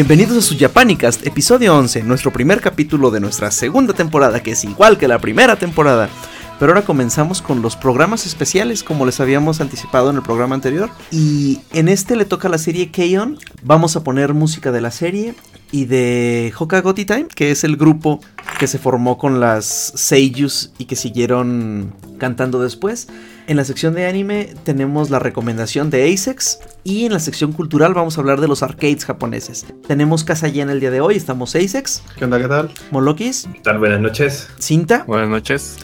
[0.00, 4.64] Bienvenidos a su Japanicast, episodio 11, nuestro primer capítulo de nuestra segunda temporada, que es
[4.64, 6.08] igual que la primera temporada.
[6.58, 10.88] Pero ahora comenzamos con los programas especiales, como les habíamos anticipado en el programa anterior.
[11.10, 13.36] Y en este le toca la serie K-On!
[13.62, 15.34] Vamos a poner música de la serie
[15.72, 18.20] y de Hokagoti Time, que es el grupo
[18.58, 23.08] que se formó con las Seiyus y que siguieron cantando después.
[23.46, 27.94] En la sección de anime tenemos la recomendación de ASEX y en la sección cultural
[27.94, 29.66] vamos a hablar de los arcades japoneses.
[29.86, 32.02] Tenemos casa llena el día de hoy, estamos ASEX.
[32.16, 32.38] ¿Qué onda?
[32.38, 32.70] ¿Qué tal?
[32.90, 33.48] Molokis.
[33.52, 33.78] ¿Qué tal?
[33.78, 34.48] Buenas noches.
[34.58, 35.04] Cinta.
[35.06, 35.78] Buenas noches.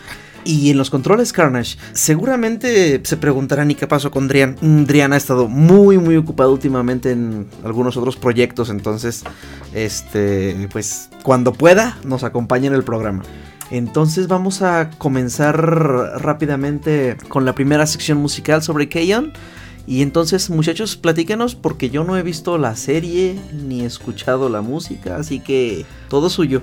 [0.46, 4.56] Y en los controles Carnage, seguramente se preguntarán ¿y qué pasó con Drian?
[4.61, 9.25] Mm, Drian ha estado muy muy ocupado últimamente en algunos otros proyectos, entonces
[9.75, 13.25] este pues cuando pueda nos acompaña en el programa.
[13.72, 15.56] Entonces vamos a comenzar
[16.20, 19.33] rápidamente con la primera sección musical sobre Keyon.
[19.88, 25.16] Y entonces, muchachos, platíquenos porque yo no he visto la serie ni escuchado la música,
[25.16, 26.60] así que todo suyo.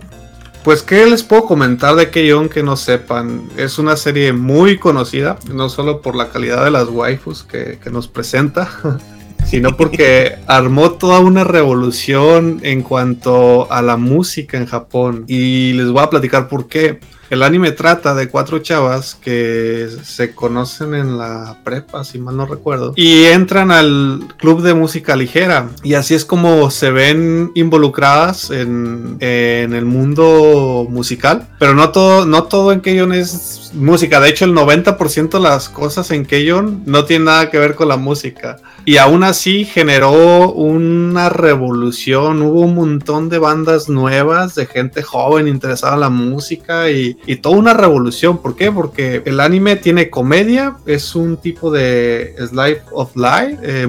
[0.63, 3.49] Pues, ¿qué les puedo comentar de Keyon que no sepan?
[3.57, 7.89] Es una serie muy conocida, no solo por la calidad de las waifus que, que
[7.89, 8.69] nos presenta,
[9.45, 15.25] sino porque armó toda una revolución en cuanto a la música en Japón.
[15.27, 17.01] Y les voy a platicar por qué.
[17.33, 22.45] El anime trata de cuatro chavas que se conocen en la prepa, si mal no
[22.45, 25.69] recuerdo, y entran al club de música ligera.
[25.81, 31.47] Y así es como se ven involucradas en, en el mundo musical.
[31.57, 34.19] Pero no todo, no todo en Keyon es música.
[34.19, 37.87] De hecho, el 90% de las cosas en Keyon no tienen nada que ver con
[37.87, 38.57] la música.
[38.85, 45.47] Y aún así generó una revolución, hubo un montón de bandas nuevas, de gente joven
[45.47, 48.39] interesada en la música y, y toda una revolución.
[48.39, 48.71] ¿Por qué?
[48.71, 53.87] Porque el anime tiene comedia, es un tipo de Slice of Life, eh,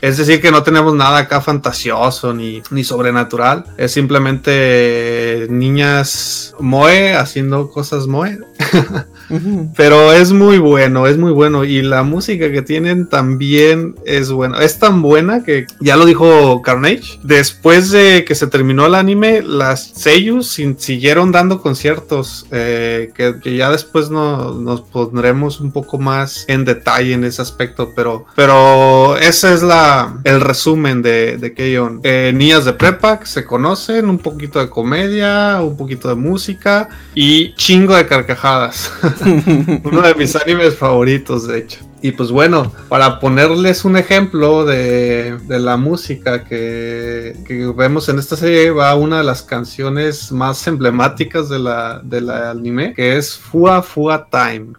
[0.00, 7.14] es decir, que no tenemos nada acá fantasioso ni, ni sobrenatural, es simplemente niñas moe
[7.14, 8.38] haciendo cosas moe.
[9.76, 11.64] Pero es muy bueno, es muy bueno.
[11.64, 14.62] Y la música que tienen también es buena.
[14.62, 17.18] Es tan buena que ya lo dijo Carnage.
[17.22, 22.46] Después de que se terminó el anime, las Seiyus siguieron dando conciertos.
[22.50, 22.69] Eh,
[23.14, 27.92] que, que, ya después no, nos pondremos un poco más en detalle en ese aspecto.
[27.94, 32.00] Pero, pero ese es la, el resumen de, de Keion.
[32.02, 36.88] Eh, niñas de prepa que se conocen, un poquito de comedia, un poquito de música
[37.14, 38.92] y chingo de carcajadas.
[39.84, 41.89] Uno de mis animes favoritos, de hecho.
[42.02, 48.18] Y pues bueno, para ponerles un ejemplo de, de la música que, que, vemos en
[48.18, 53.18] esta serie, va una de las canciones más emblemáticas de la, de la anime, que
[53.18, 54.72] es Fua Fua Time.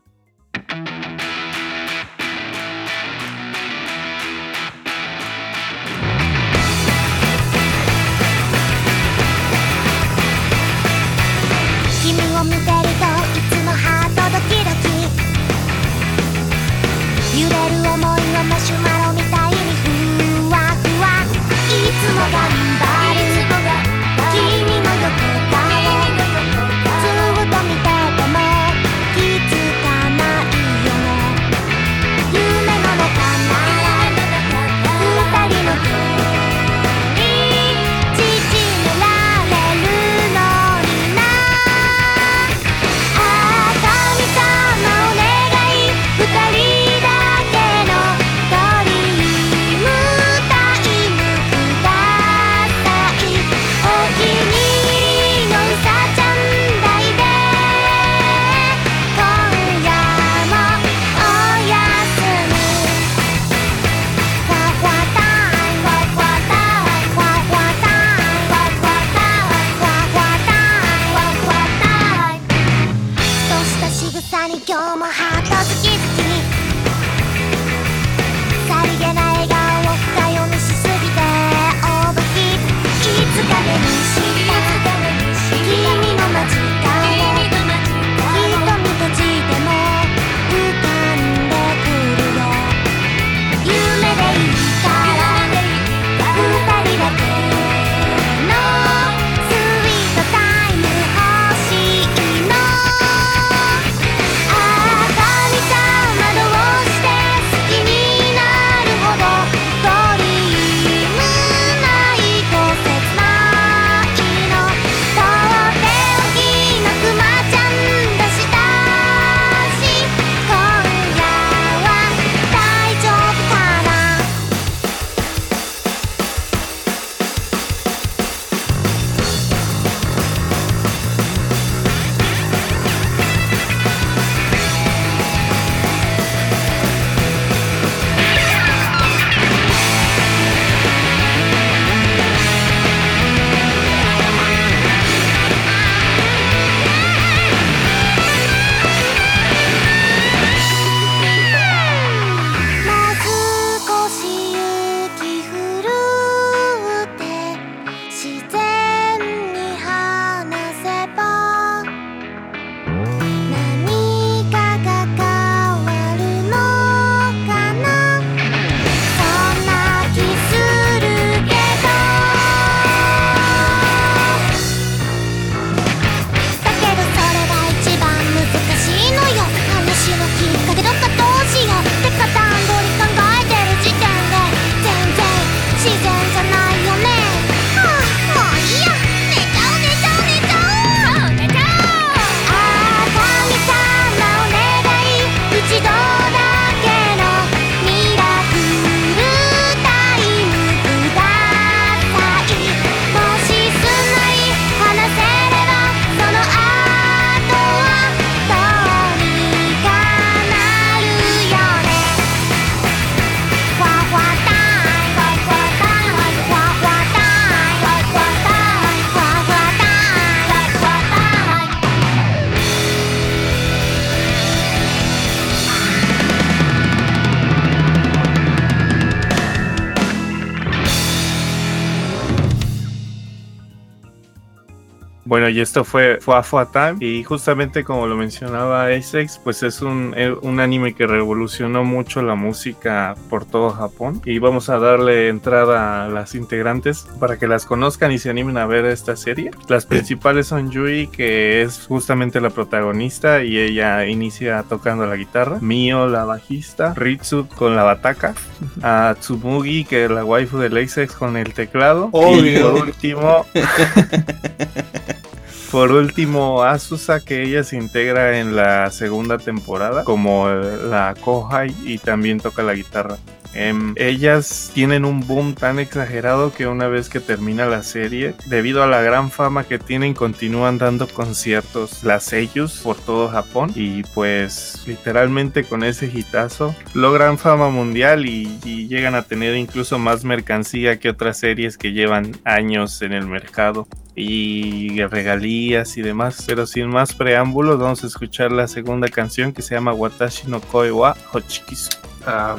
[235.61, 236.95] Y esto fue Fua Fua Time.
[236.99, 242.23] Y justamente como lo mencionaba Asex, pues es un, eh, un anime que revolucionó mucho
[242.23, 244.23] la música por todo Japón.
[244.25, 248.57] Y vamos a darle entrada a las integrantes para que las conozcan y se animen
[248.57, 249.51] a ver esta serie.
[249.67, 255.59] Las principales son Yui, que es justamente la protagonista y ella inicia tocando la guitarra,
[255.61, 258.33] Mio la bajista, Ritsu con la bataca,
[258.81, 262.09] a Tsumugi que es la waifu de Asex con el teclado.
[262.13, 263.45] Y por último
[265.71, 271.97] Por último, Asusa, que ella se integra en la segunda temporada como la Kohai y
[271.97, 273.17] también toca la guitarra.
[273.53, 278.83] Em, ellas tienen un boom tan exagerado que una vez que termina la serie, debido
[278.83, 284.03] a la gran fama que tienen, continúan dando conciertos, las ellos por todo Japón y
[284.03, 290.99] pues literalmente con ese hitazo logran fama mundial y llegan a tener incluso más mercancía
[290.99, 293.87] que otras series que llevan años en el mercado
[294.21, 296.43] y regalías y demás.
[296.45, 300.61] Pero sin más preámbulos, vamos a escuchar la segunda canción que se llama Watashi no
[300.61, 301.89] Koi wa Hochikisu.
[302.25, 302.57] Ah,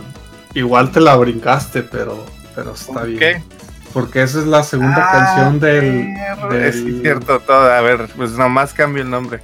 [0.54, 2.24] igual te la brincaste, pero,
[2.54, 3.44] pero está ¿Por bien.
[3.92, 6.08] Porque esa es la segunda Ah, canción del.
[6.62, 7.70] Es cierto todo.
[7.72, 9.40] A ver, pues nomás cambio el nombre.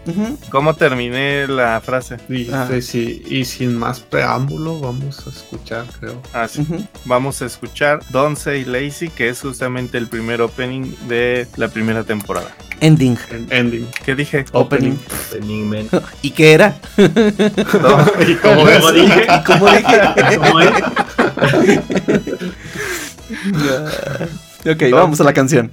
[0.50, 2.16] ¿Cómo terminé la frase?
[2.28, 2.66] Y, Ah.
[2.76, 6.20] y si- y sin más preámbulo, vamos a escuchar, creo.
[6.32, 6.66] Ah, sí.
[7.04, 12.02] Vamos a escuchar Don't Say Lazy, que es justamente el primer opening de la primera
[12.04, 12.48] temporada.
[12.80, 13.18] Ending.
[13.30, 13.88] En ending.
[14.04, 14.44] ¿Qué dije?
[14.52, 14.96] Opening.
[15.32, 15.88] Opening, man.
[16.22, 16.76] ¿Y qué era?
[16.96, 18.78] ¿Y cómo es?
[18.80, 20.00] Como dije, ¿Cómo dije?
[20.38, 20.70] ¿cómo es?
[24.70, 25.70] ok, vamos a la canción.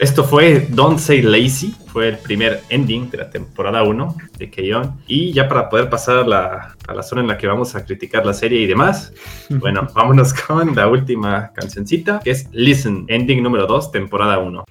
[0.00, 4.98] Esto fue Don't Say Lazy, fue el primer ending de la temporada 1 de Keyon.
[5.06, 7.84] Y ya para poder pasar a la, a la, zona en la que vamos a
[7.84, 9.12] criticar la serie y demás,
[9.50, 14.64] bueno, vámonos con la última cancioncita, que es Listen, ending número 2, temporada 1.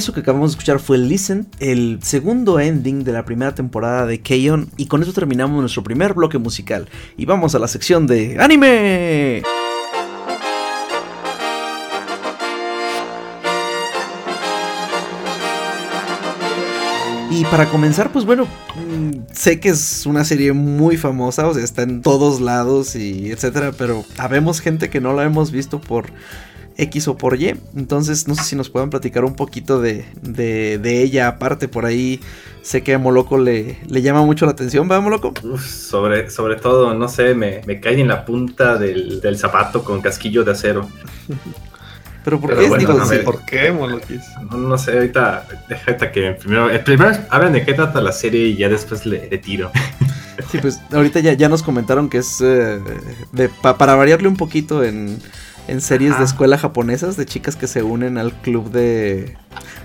[0.00, 4.22] Eso que acabamos de escuchar fue Listen, el segundo ending de la primera temporada de
[4.22, 4.70] K-On!
[4.78, 6.88] y con eso terminamos nuestro primer bloque musical.
[7.18, 9.42] Y vamos a la sección de anime.
[17.30, 21.62] Y para comenzar, pues bueno, mm, sé que es una serie muy famosa, o sea,
[21.62, 26.06] está en todos lados y etcétera, pero habemos gente que no la hemos visto por
[26.80, 27.54] X o por Y.
[27.76, 31.68] Entonces, no sé si nos puedan platicar un poquito de, de, ella aparte.
[31.68, 32.20] Por ahí
[32.62, 35.34] sé que a Moloco le, le llama mucho la atención, ¿verdad, Moloco?
[35.42, 39.84] Uf, sobre, sobre todo, no sé, me, me cae en la punta del, del zapato
[39.84, 40.88] con casquillo de acero.
[42.24, 42.68] Pero ¿por qué?
[42.68, 44.22] Bueno, no ¿Por qué, Moloquis?
[44.50, 48.56] No, sé, ahorita déjate que primero, eh, primero hablan de qué trata la serie y
[48.56, 49.70] ya después le, tiro.
[50.50, 52.80] Sí, pues ahorita ya, ya nos comentaron que es eh,
[53.60, 55.18] para variarle un poquito en,
[55.70, 59.36] en series de escuela japonesas de chicas que se unen al club de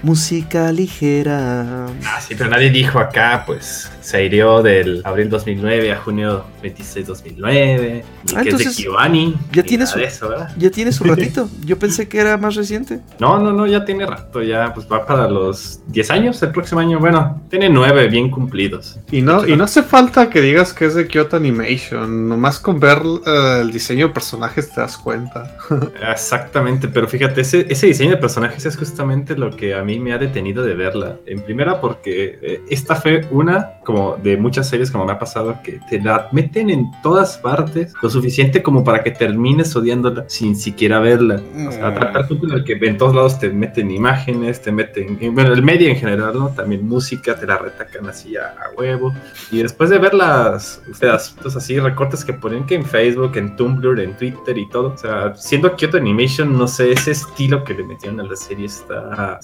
[0.03, 1.87] Música ligera.
[2.05, 7.07] Ah, sí, pero nadie dijo acá, pues se hirió del abril 2009 a junio 26
[7.07, 8.05] 2009.
[8.29, 9.35] Ni Ah, que es de Kiwani.
[9.51, 10.51] ya tiene su- eso, ¿verdad?
[10.57, 11.49] Ya tiene su ratito.
[11.65, 12.99] Yo pensé que era más reciente.
[13.19, 16.81] No, no, no, ya tiene rato, ya pues va para los 10 años el próximo
[16.81, 16.99] año.
[16.99, 18.99] Bueno, tiene 9 bien cumplidos.
[19.11, 22.79] Y no, y no hace falta que digas que es de Kyoto Animation, nomás con
[22.79, 25.57] ver eh, el diseño de personajes te das cuenta.
[26.11, 30.13] Exactamente, pero fíjate, ese, ese diseño de personajes es justamente lo que a mí me
[30.13, 31.17] ha detenido de verla.
[31.25, 35.57] En primera, porque eh, esta fue una, como de muchas series, como me ha pasado,
[35.63, 40.55] que te la meten en todas partes, lo suficiente como para que termines odiándola sin
[40.55, 41.41] siquiera verla.
[41.67, 45.33] O sea, punto en el que en todos lados te meten imágenes, te meten, en-
[45.35, 46.49] bueno, el medio en general, ¿no?
[46.49, 49.13] También música, te la retacan así a, a huevo.
[49.51, 53.99] Y después de ver las pedacitos así, recortes que ponen que en Facebook, en Tumblr,
[53.99, 57.83] en Twitter y todo, o sea, siendo Kyoto Animation, no sé, ese estilo que le
[57.83, 59.39] metieron a la serie está,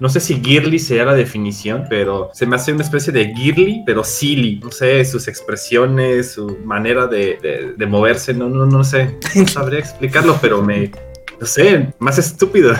[0.00, 3.82] no sé si girly sea la definición, pero se me hace una especie de girly,
[3.86, 7.38] pero silly, no sé, sus expresiones, su manera de,
[7.76, 10.90] de- moverse, no, no, no sé, no sabría explicarlo, pero me,
[11.40, 12.74] no sé, más estúpido.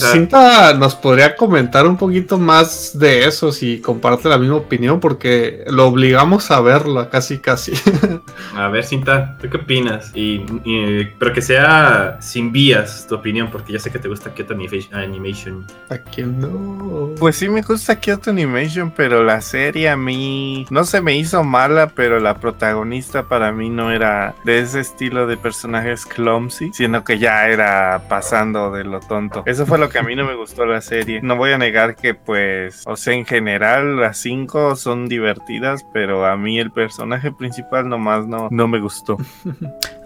[0.00, 5.00] Pues Cinta nos podría comentar un poquito más de eso si comparte la misma opinión,
[5.00, 7.72] porque lo obligamos a verla casi casi.
[8.56, 10.10] A ver, Cinta, ¿tú qué opinas?
[10.14, 14.32] Y, y- pero que sea sin vías tu opinión, porque ya sé que te gusta
[14.32, 15.66] Kyoto Animation- Animation.
[15.90, 17.10] ¿A quién no?
[17.18, 21.44] Pues sí me gusta Kyoto Animation, pero la serie a mí no se me hizo
[21.44, 27.04] mala, pero la protagonista para mí no era de ese estilo de personajes clumsy, sino
[27.04, 29.42] que ya era pasando de lo tonto.
[29.46, 31.20] Eso fue lo que a mí no me gustó la serie.
[31.22, 36.24] No voy a negar que pues, o sea, en general las cinco son divertidas, pero
[36.24, 39.18] a mí el personaje principal nomás no, no me gustó.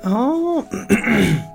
[0.08, 0.64] Oh.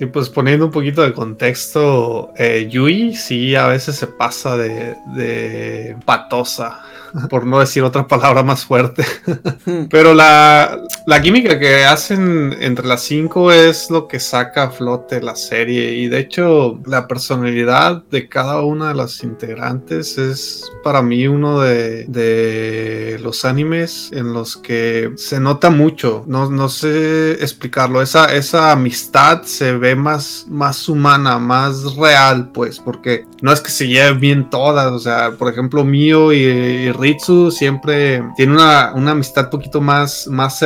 [0.00, 4.96] Y pues poniendo un poquito de contexto, eh, Yui sí a veces se pasa de,
[5.14, 6.80] de patosa,
[7.28, 9.04] por no decir otra palabra más fuerte.
[9.90, 15.20] Pero la, la química que hacen entre las cinco es lo que saca a flote
[15.20, 15.92] la serie.
[15.94, 21.60] Y de hecho, la personalidad de cada una de las integrantes es para mí uno
[21.60, 26.24] de, de los animes en los que se nota mucho.
[26.26, 28.02] No, no sé explicarlo.
[28.02, 33.70] Esa, esa amistad se ve más, más humana, más real, pues, porque no es que
[33.70, 34.92] se lleven bien todas.
[34.92, 40.28] O sea, por ejemplo, Mio y, y Ritsu siempre tienen una, una amistad poquito más,
[40.28, 40.60] más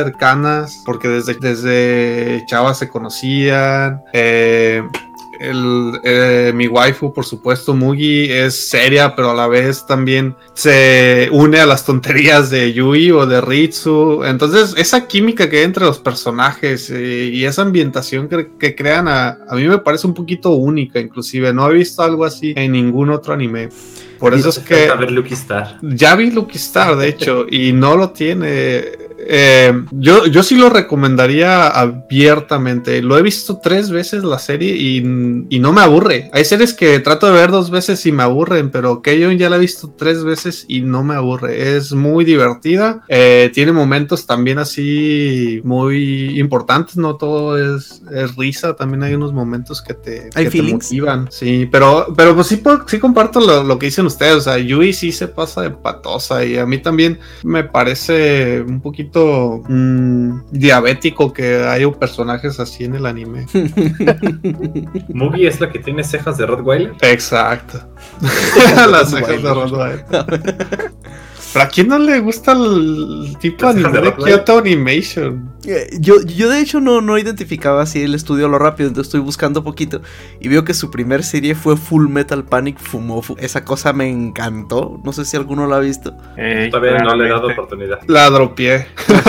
[0.85, 4.01] porque desde, desde chavas se conocían.
[4.13, 4.83] Eh,
[5.39, 11.29] el, eh, mi waifu, por supuesto, Mugi, es seria, pero a la vez también se
[11.31, 14.23] une a las tonterías de Yui o de Ritsu.
[14.23, 19.07] Entonces, esa química que hay entre los personajes eh, y esa ambientación que, que crean,
[19.07, 21.53] a, a mí me parece un poquito única, inclusive.
[21.53, 23.69] No he visto algo así en ningún otro anime.
[24.19, 25.77] Por eso es que A ver, Lucky Star.
[25.81, 28.83] ya vi Lucky Star, de hecho, y no lo tiene.
[29.29, 33.01] Eh, yo, yo sí lo recomendaría abiertamente.
[33.01, 34.97] Lo he visto tres veces la serie y,
[35.49, 36.29] y no me aburre.
[36.33, 39.57] Hay series que trato de ver dos veces y me aburren, pero Keyon ya la
[39.57, 41.75] he visto tres veces y no me aburre.
[41.75, 43.03] Es muy divertida.
[43.09, 46.95] Eh, tiene momentos también así muy importantes.
[46.97, 48.75] No todo es, es risa.
[48.75, 51.27] También hay unos momentos que te, ¿Hay que te motivan.
[51.31, 54.35] Sí, pero, pero pues sí, sí comparto lo, lo que dicen ustedes.
[54.35, 58.81] O sea, Yui sí se pasa de patosa y a mí también me parece un
[58.81, 63.45] poquito mm, diabético que haya personajes así en el anime.
[65.09, 66.93] Mugi es la que tiene cejas de Rottweiler.
[67.01, 67.79] Exacto.
[68.89, 70.05] Las cejas de Rottweiler.
[71.53, 74.15] ¿Pero a quién no le gusta el tipo de anime de.
[74.15, 75.56] Kyoto Animation?
[75.67, 79.19] Eh, Yo, yo de hecho no, no identificaba así el estudio lo rápido, entonces estoy
[79.19, 80.01] buscando poquito
[80.39, 83.35] y veo que su primer serie fue Full Metal Panic Fumofu.
[83.39, 86.15] Esa cosa me encantó, no sé si alguno la ha visto.
[86.37, 87.99] Eh, Todavía no le he dado oportunidad.
[88.07, 88.87] La dropié.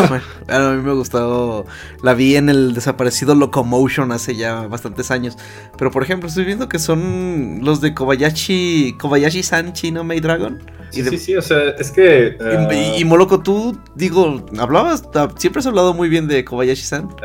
[0.08, 1.66] Bueno, a mí me gustó,
[2.02, 5.36] la vi en el desaparecido Locomotion hace ya bastantes años,
[5.76, 10.62] pero por ejemplo estoy viendo que son los de Kobayashi, Kobayashi-san Chino Maid Dragon.
[10.90, 12.36] Sí, y, de- sí, sí, o sea, es que.
[12.40, 16.44] y- ah, y- y Moloko, tú, digo, hablabas, ah, siempre has hablado muy bien de
[16.44, 17.08] Kobayashi-san.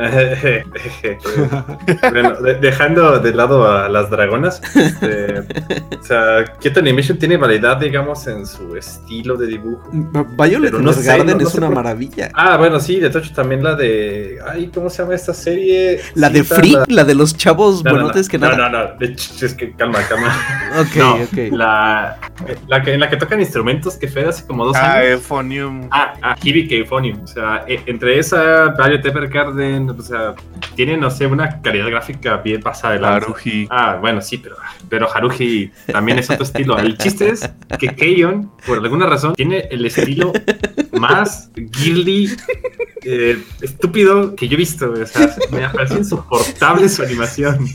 [2.12, 5.40] bueno, de- dejando de lado a las dragonas, este,
[6.00, 9.84] o sea, Kyoto Animation tiene variedad, digamos, en su estilo de dibujo.
[9.92, 12.30] Violet Pero no sé, Evergarden no- no es una por- maravilla.
[12.34, 14.40] Ah, bueno, sí, de hecho también la de.
[14.48, 16.02] Ay, ¿cómo se llama esta serie?
[16.16, 18.70] La de Free, la- la de los chavos No, no, no, buenotes que no, nada.
[18.70, 20.34] No, no, de hecho, es que calma, calma.
[20.80, 21.38] Ok, No, ok.
[21.52, 22.18] La,
[22.68, 25.12] la que, en la que tocan instrumentos que fue hace como dos Ah, años.
[25.14, 25.88] Euphonium.
[25.92, 27.22] Ah, ah, Hibike Euphonium.
[27.24, 30.36] O sea, e- entre esa, Violet Evergarden, o sea,
[30.76, 33.26] tiene, no sé, una calidad gráfica bien pasada de lanza.
[33.26, 33.68] Haruhi.
[33.72, 34.56] Ah, bueno, sí, pero,
[34.88, 36.78] pero Haruhi también es otro estilo.
[36.78, 40.32] El chiste es que Keion, por alguna razón, tiene el estilo
[40.94, 42.30] más girly,
[43.06, 44.90] eh, estúpido que yo he visto.
[44.90, 45.04] güey.
[45.04, 47.68] O sea, me parece insoportable su animación.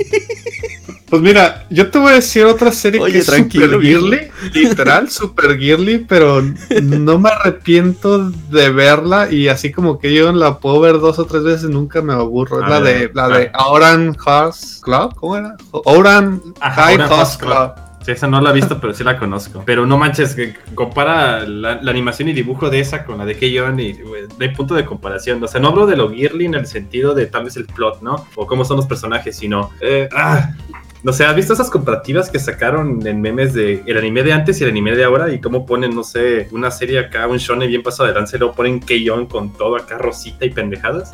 [1.09, 4.31] Pues mira, yo te voy a decir otra serie Oye, que es tranquilo, super girly,
[4.53, 6.43] literal, super girly, pero
[6.83, 11.25] no me arrepiento de verla y así como que yo la puedo ver dos o
[11.25, 12.59] tres veces nunca me aburro.
[12.59, 13.39] Es A la de la ah.
[13.39, 15.57] de Oran Horse Club, ¿cómo era?
[15.71, 17.39] Oran High Club.
[17.39, 17.88] Club.
[18.13, 19.63] Esa no la he visto, pero sí la conozco.
[19.67, 20.37] Pero no manches,
[20.75, 24.01] compara la, la animación y dibujo de esa con la de Keion y no
[24.41, 25.43] hay punto de comparación.
[25.43, 28.01] O sea, no hablo de lo girly en el sentido de tal vez el plot,
[28.03, 28.27] ¿no?
[28.35, 29.71] O cómo son los personajes, sino...
[29.81, 30.51] eh, ah,
[31.05, 34.61] no sé, ¿has visto esas comparativas que sacaron en memes de el anime de antes
[34.61, 35.33] y el anime de ahora?
[35.33, 38.41] Y cómo ponen, no sé, una serie acá, un shonen bien pasado de lanza y
[38.41, 41.13] luego ponen Keion con todo acá rosita y pendejadas.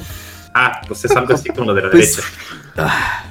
[0.55, 2.29] Ah, pues es algo así como lo de la Pues, derecha.
[2.79, 3.25] ah,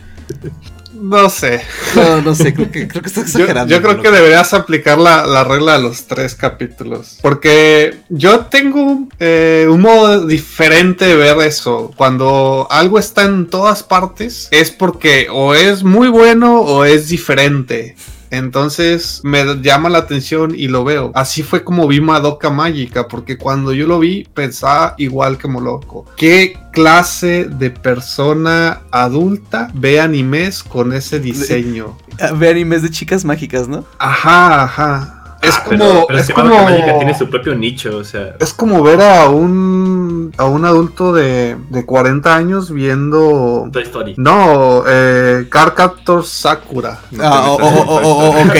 [0.93, 1.61] No sé.
[1.95, 3.73] no, no sé, creo que, creo que estás Yo, exagerando.
[3.73, 4.01] yo creo ¿no?
[4.03, 7.17] que deberías aplicar la, la regla de los tres capítulos.
[7.21, 11.91] Porque yo tengo eh, un modo diferente de ver eso.
[11.95, 17.95] Cuando algo está en todas partes, es porque o es muy bueno o es diferente.
[18.33, 21.11] Entonces me llama la atención y lo veo.
[21.13, 26.05] Así fue como vi Madoka Mágica, porque cuando yo lo vi pensaba igual que loco.
[26.17, 31.95] ¿Qué clase de persona adulta ve animes con ese diseño?
[32.19, 33.85] Ah, Ve animes de chicas mágicas, ¿no?
[33.99, 35.37] Ajá, ajá.
[35.43, 38.03] Es Ah, pero- como, pero es que Madoka como, Mágica tiene su propio nicho, o
[38.03, 38.35] sea...
[38.39, 40.02] es como ver a un,
[40.37, 44.13] a un adulto de, de 40 años viendo, Toy Story.
[44.17, 46.99] no, eh, Card Captor Sakura.
[47.11, 48.55] No Ah, oh, oh, oh, oh, oh, ok.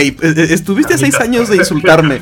[0.49, 1.23] Estuviste seis Amita.
[1.23, 2.21] años de insultarme.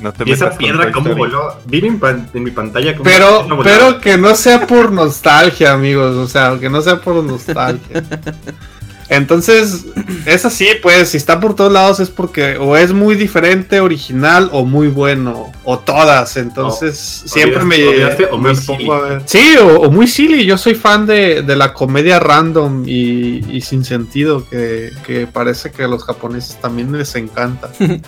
[0.00, 1.18] No te Y esa piedra, Toy ¿cómo Story.
[1.18, 1.56] voló?
[1.66, 6.16] Vi en, mi pantalla como Pero, pero que no sea por nostalgia, amigos.
[6.16, 8.04] O sea, que no sea por nostalgia.
[9.08, 9.86] Entonces,
[10.26, 14.50] es así, pues, si está por todos lados es porque o es muy diferente, original
[14.52, 16.36] o muy bueno, o todas.
[16.36, 19.22] Entonces, siempre me, olvidaste o me pongo a ver.
[19.24, 20.44] Sí, o, o muy silly.
[20.44, 25.70] Yo soy fan de, de la comedia random y, y sin sentido, que, que parece
[25.70, 27.70] que a los japoneses también les encanta.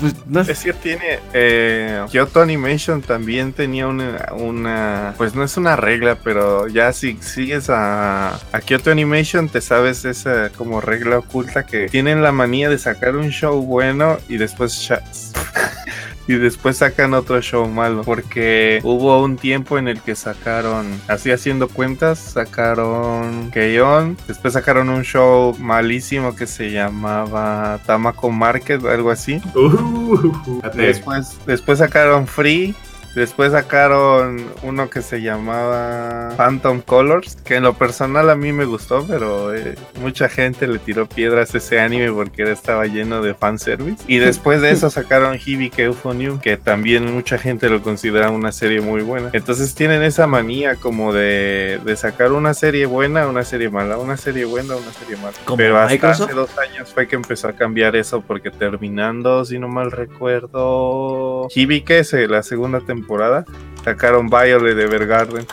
[0.00, 1.20] Pues, no es- Es que tiene.
[1.32, 5.14] Eh, Kyoto Animation también tenía una, una.
[5.16, 10.04] Pues no es una regla, pero ya si sigues a, a Kyoto Animation, te sabes
[10.04, 14.92] esa como regla oculta que tienen la manía de sacar un show bueno y después.
[16.28, 18.02] Y después sacan otro show malo.
[18.04, 24.16] Porque hubo un tiempo en el que sacaron, así haciendo cuentas, sacaron Keion.
[24.28, 29.40] Después sacaron un show malísimo que se llamaba Tamako Market, algo así.
[29.54, 30.32] Uh.
[30.74, 32.74] Después, después sacaron Free.
[33.14, 38.64] Después sacaron uno que se llamaba Phantom Colors, que en lo personal a mí me
[38.64, 43.34] gustó, pero eh, mucha gente le tiró piedras a ese anime porque estaba lleno de
[43.34, 44.02] fanservice.
[44.06, 48.80] Y después de eso sacaron Hibike Euphonium, que también mucha gente lo considera una serie
[48.80, 49.30] muy buena.
[49.32, 54.16] Entonces tienen esa manía como de, de sacar una serie buena, una serie mala, una
[54.16, 55.36] serie buena, una serie mala.
[55.44, 56.28] ¿Como Pero hasta Microsoft?
[56.28, 61.48] hace dos años fue que empezó a cambiar eso porque terminando, si no mal recuerdo,
[61.54, 63.01] Hibike, la segunda temporada,
[63.84, 65.46] sacaron Violet de Evergarden.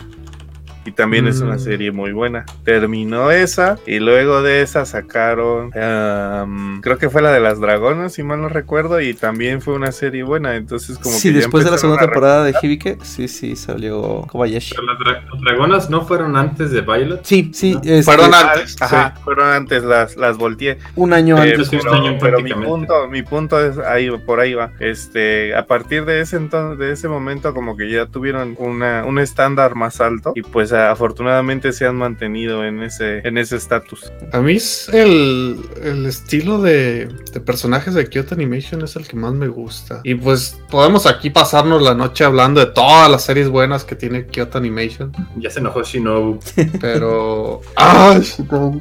[0.90, 1.60] Y también es una Mm.
[1.60, 2.46] serie muy buena.
[2.64, 8.14] Terminó esa y luego de esa sacaron, am, creo que fue la de las dragonas,
[8.14, 10.56] si mal no recuerdo, y también fue una serie buena.
[10.56, 14.22] Entonces como sí, que ya después de la segunda temporada de Hibike, sí, sí, salió
[14.28, 14.74] Kobayashi.
[14.76, 17.20] Pero las dra- dragonas no fueron antes de Violet.
[17.24, 17.82] Sí, sí, ¿No?
[17.84, 18.82] este, Fueron Ah, antes.
[18.82, 20.80] Ajá, fueron antes, las, las volteé.
[20.96, 21.70] un año Eh, antes.
[21.70, 24.72] Pero, un año pero mi punto, mi punto es ahí, por ahí va.
[24.80, 29.20] Este, a partir de ese entonces, de ese momento, como que ya tuvieron una, un
[29.20, 34.12] estándar más alto y pues afortunadamente se han mantenido en ese, en ese estatus.
[34.32, 39.16] A mí es el, el estilo de, de personajes de Kyoto Animation es el que
[39.16, 40.02] más me gusta.
[40.04, 44.26] Y pues podemos aquí pasarnos la noche hablando de todas las series buenas que tiene
[44.28, 45.12] Kyoto Animation.
[45.38, 46.40] Ya se enojó Shinobu.
[46.80, 47.62] Pero...
[47.76, 48.20] ¡Ah!
[48.22, 48.80] Shinobu.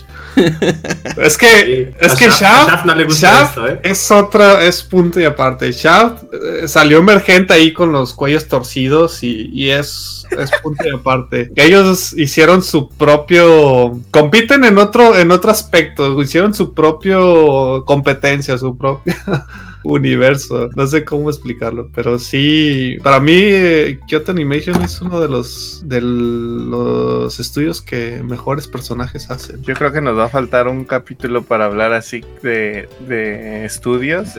[1.17, 1.49] es que...
[1.49, 1.97] Sí.
[2.01, 3.81] Es A que Shaft- Shaft- no le gusta Shaft esto, ¿eh?
[3.83, 5.73] Es otra, es punto y aparte.
[5.73, 10.91] Shaft eh, salió emergente ahí con los cuellos torcidos y, y es, es punto y
[10.95, 11.51] aparte.
[11.57, 18.77] Ellos hicieron su propio, compiten en otro, en otro aspecto, hicieron su propio competencia, su
[18.77, 19.15] propio
[19.85, 20.69] universo.
[20.75, 25.83] No sé cómo explicarlo, pero sí, para mí eh, Kyoto Animation es uno de los,
[25.85, 29.63] de los estudios que mejores personajes hacen.
[29.63, 34.37] Yo creo que nos va a faltar un capítulo para hablar así de, de estudios.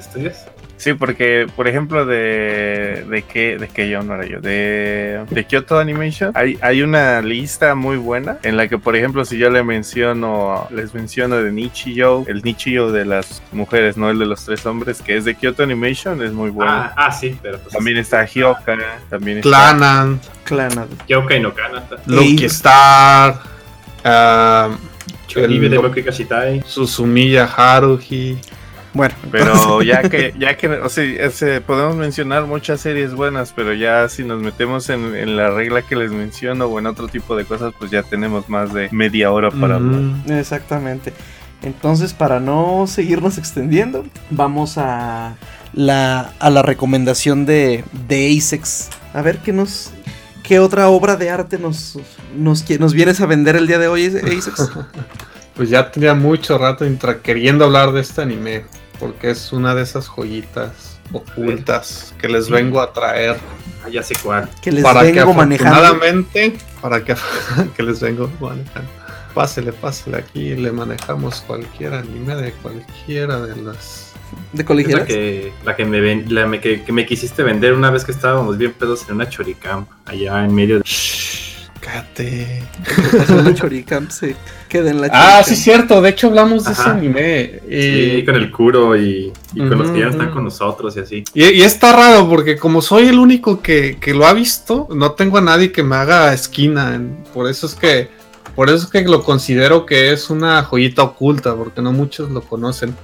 [0.79, 5.43] Sí, porque, por ejemplo, de, de que, de que yo no era yo, de, de
[5.45, 9.49] Kyoto Animation, hay, hay una lista muy buena en la que, por ejemplo, si yo
[9.49, 14.45] le menciono, les menciono de Nichijou, el Nichijou de las mujeres, no el de los
[14.45, 16.71] tres hombres, que es de Kyoto Animation, es muy bueno.
[16.71, 17.73] Ah, ah, sí, pero pues.
[17.73, 18.77] También está Hyoka,
[19.09, 19.49] también está...
[19.49, 20.87] Clanan, Clana.
[21.09, 21.97] Yokai no Kanata.
[22.05, 23.37] Lucky Star,
[25.27, 26.63] Choribe El- de.
[26.65, 28.37] Susumiya Haruhi.
[28.93, 34.09] Bueno, Pero ya que, ya que, o sea, podemos mencionar muchas series buenas, pero ya
[34.09, 37.45] si nos metemos en, en la regla que les menciono o en otro tipo de
[37.45, 40.01] cosas, pues ya tenemos más de media hora para hablar.
[40.29, 41.13] Exactamente.
[41.61, 45.35] Entonces, para no seguirnos extendiendo, vamos a
[45.73, 48.89] la, a la recomendación de, de Asex.
[49.13, 49.91] A ver qué nos.
[50.41, 51.99] ¿Qué otra obra de arte nos,
[52.35, 54.71] nos, nos vienes a vender el día de hoy, Asex?
[55.55, 58.63] Pues ya tenía mucho rato intra- queriendo hablar de este anime,
[58.99, 63.37] porque es una de esas joyitas ocultas que les vengo a traer.
[63.83, 64.49] Ah, ya sé cuál.
[64.61, 65.75] Que les para que vengo manejando.
[65.79, 67.15] afortunadamente, para que,
[67.77, 68.89] que les vengo manejando.
[69.33, 74.13] Pásele, pásele aquí, le manejamos cualquier anime de cualquiera de las...
[74.51, 75.07] De Es la colegialas.
[75.07, 78.11] que, la que, me, ven- la me- que, que me quisiste vender una vez que
[78.11, 80.83] estábamos bien pedos en una choricam, allá en medio de...
[83.55, 84.35] Choricamp se
[84.67, 86.01] queda en la Ah, sí, cierto.
[86.01, 87.59] De hecho, hablamos de ese anime.
[87.69, 90.99] Sí, Y, con el Kuro y, y con los que ya están con nosotros y
[90.99, 91.23] así.
[91.33, 95.11] y- y está raro porque como soy el único que, que lo ha visto, no
[95.13, 96.95] tengo a nadie que me haga esquina.
[96.95, 98.09] en- por eso es que,
[98.55, 102.41] por eso es que lo considero que es una joyita oculta, porque no muchos lo
[102.41, 102.95] conocen.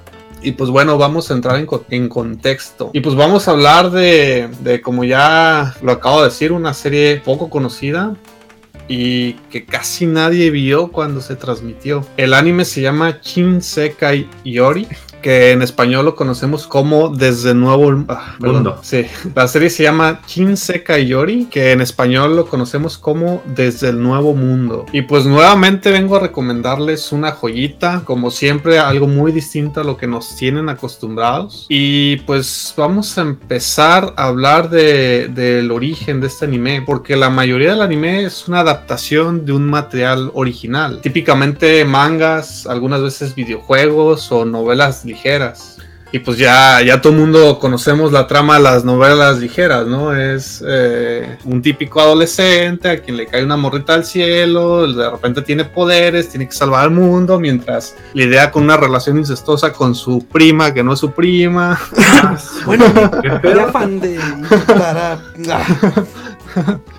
[0.41, 2.91] Y pues bueno, vamos a entrar en, co- en contexto.
[2.93, 7.19] Y pues vamos a hablar de, de, como ya lo acabo de decir, una serie
[7.25, 8.13] poco conocida
[8.87, 12.05] y que casi nadie vio cuando se transmitió.
[12.17, 14.87] El anime se llama Shinsekai Yori,
[15.25, 18.79] que en español lo conocemos como Desde Nuevo ah, perdón, Mundo.
[18.83, 24.03] Sí, la serie se llama Shinsekai Yori, que en español lo conocemos como Desde el
[24.03, 24.85] Nuevo Mundo.
[24.91, 29.97] Y pues nuevamente vengo a recomendarles una joyita, como siempre, algo muy distinto a lo
[29.97, 31.65] que nos tienen acostumbrados.
[31.69, 37.31] Y pues vamos a empezar a hablar de- del origen de este anime, porque la
[37.31, 40.99] mayoría del anime es una adaptación de un material original.
[41.01, 45.71] Típicamente mangas, algunas veces videojuegos o novelas ligeras.
[46.11, 50.15] Y pues ya, ya todo el mundo conocemos la trama de las novelas ligeras, ¿no?
[50.15, 55.41] Es eh, un típico adolescente a quien le cae una morrita al cielo, de repente
[55.41, 60.25] tiene poderes, tiene que salvar al mundo, mientras lidia con una relación incestuosa con su
[60.25, 61.77] prima, que no es su prima.
[62.65, 62.85] Bueno,
[63.21, 63.71] ¿Qué era pedo?
[63.71, 64.17] fan de.